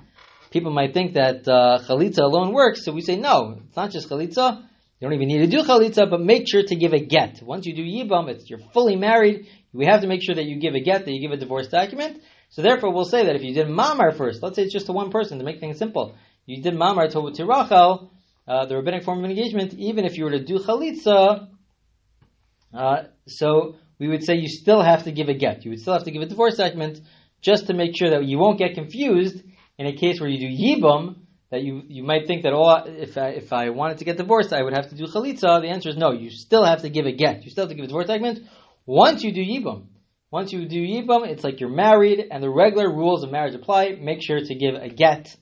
people 0.51 0.71
might 0.71 0.93
think 0.93 1.15
that 1.15 1.49
uh, 1.49 1.79
chalitza 1.87 2.21
alone 2.21 2.53
works. 2.53 2.85
So 2.85 2.93
we 2.93 3.01
say 3.01 3.17
no, 3.17 3.61
it's 3.67 3.77
not 3.77 3.91
just 3.91 4.09
chalitza. 4.09 4.63
You 5.01 5.09
don't 5.09 5.15
even 5.15 5.29
need 5.29 5.39
to 5.39 5.47
do 5.47 5.63
chalitza, 5.63 6.09
but 6.09 6.21
make 6.21 6.45
sure 6.49 6.63
to 6.63 6.77
give 6.77 6.93
a 6.93 7.01
get. 7.01 7.43
Once 7.43 7.67
you 7.67 7.75
do 7.75 7.83
yibam, 7.83 8.29
it's 8.29 8.49
you're 8.49 8.61
fully 8.73 8.97
married. 8.97 9.49
We 9.73 9.87
have 9.87 10.03
to 10.03 10.07
make 10.07 10.23
sure 10.23 10.35
that 10.35 10.45
you 10.45 10.61
give 10.61 10.75
a 10.75 10.81
get, 10.81 11.05
that 11.05 11.13
you 11.13 11.21
give 11.21 11.33
a 11.33 11.41
divorce 11.41 11.69
document. 11.69 12.23
So 12.51 12.63
therefore, 12.63 12.93
we'll 12.93 13.05
say 13.05 13.27
that 13.27 13.35
if 13.35 13.43
you 13.43 13.53
did 13.53 13.67
mamar 13.67 14.17
first, 14.17 14.43
let's 14.43 14.55
say 14.57 14.63
it's 14.63 14.73
just 14.73 14.87
to 14.87 14.93
one 14.93 15.11
person 15.11 15.39
to 15.39 15.45
make 15.45 15.59
things 15.59 15.79
simple, 15.79 16.15
you 16.47 16.63
did 16.63 16.75
mamar 16.75 17.11
to 17.11 17.45
Rachel, 17.45 18.13
uh, 18.47 18.67
the 18.67 18.77
rabbinic 18.77 19.03
form 19.03 19.25
of 19.25 19.29
engagement. 19.29 19.75
Even 19.75 20.05
if 20.05 20.17
you 20.17 20.25
were 20.25 20.31
to 20.31 20.45
do 20.45 20.59
chalitza, 20.59 21.49
uh, 22.75 23.05
so 23.27 23.77
we 23.99 24.09
would 24.09 24.25
say 24.25 24.35
you 24.35 24.49
still 24.49 24.83
have 24.83 25.05
to 25.05 25.13
give 25.13 25.29
a 25.29 25.35
get. 25.35 25.65
You 25.65 25.71
would 25.71 25.81
still 25.81 25.95
have 25.95 26.05
to 26.05 26.11
give 26.11 26.23
a 26.23 26.27
divorce 26.27 26.57
document 26.57 27.01
just 27.41 27.67
to 27.69 27.75
make 27.75 27.97
sure 27.97 28.11
that 28.11 28.25
you 28.25 28.39
won't 28.39 28.59
get 28.59 28.75
confused 28.75 29.43
in 29.79 29.87
a 29.87 29.93
case 29.93 30.21
where 30.21 30.29
you 30.29 30.41
do 30.41 30.47
yibam, 30.47 31.17
that 31.51 31.63
you, 31.63 31.83
you 31.87 32.03
might 32.03 32.27
think 32.27 32.43
that 32.43 32.53
oh 32.53 32.85
if 32.87 33.17
I, 33.17 33.29
if 33.29 33.53
I 33.53 33.71
wanted 33.71 33.99
to 33.99 34.05
get 34.05 34.17
divorced 34.17 34.53
I 34.53 34.63
would 34.63 34.73
have 34.73 34.89
to 34.89 34.97
do 34.97 35.05
chalitza. 35.05 35.61
The 35.61 35.69
answer 35.69 35.91
is 35.91 35.97
no. 35.97 36.13
You 36.13 36.31
still 36.31 36.65
have 36.65 36.83
to 36.83 36.91
give 36.91 37.07
a 37.07 37.13
get. 37.13 37.45
You 37.45 37.51
still 37.51 37.65
have 37.65 37.71
to 37.71 37.75
give 37.75 37.85
a 37.85 37.89
divorce 37.89 38.07
document 38.07 38.41
once 38.87 39.23
you 39.23 39.33
do 39.33 39.45
yibam. 39.45 39.87
Once 40.31 40.53
you 40.53 40.67
do 40.67 40.81
yibam, 40.81 41.29
it's 41.29 41.45
like 41.45 41.61
you're 41.61 41.69
married 41.69 42.27
and 42.31 42.43
the 42.43 42.51
regular 42.51 42.89
rules 42.89 43.23
of 43.23 43.31
marriage 43.31 43.55
apply. 43.55 43.97
Make 44.01 44.21
sure 44.21 44.41
to 44.41 44.55
give 44.55 44.75
a 44.75 44.89
get. 44.89 45.37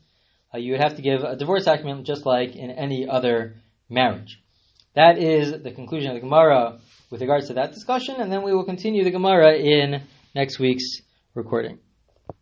Uh, 0.54 0.58
you 0.58 0.72
would 0.72 0.82
have 0.82 0.96
to 0.96 1.02
give 1.02 1.22
a 1.22 1.34
divorce 1.34 1.64
document 1.64 2.06
just 2.06 2.26
like 2.26 2.56
in 2.56 2.70
any 2.70 3.08
other 3.08 3.56
marriage. 3.88 4.38
That 4.94 5.16
is 5.16 5.62
the 5.62 5.70
conclusion 5.70 6.10
of 6.10 6.16
the 6.16 6.20
Gemara 6.20 6.78
with 7.12 7.20
regards 7.20 7.48
to 7.48 7.54
that 7.54 7.72
discussion, 7.74 8.16
and 8.18 8.32
then 8.32 8.42
we 8.42 8.54
will 8.54 8.64
continue 8.64 9.04
the 9.04 9.10
Gemara 9.10 9.54
in 9.58 10.02
next 10.34 10.58
week's 10.58 11.02
recording. 11.34 11.78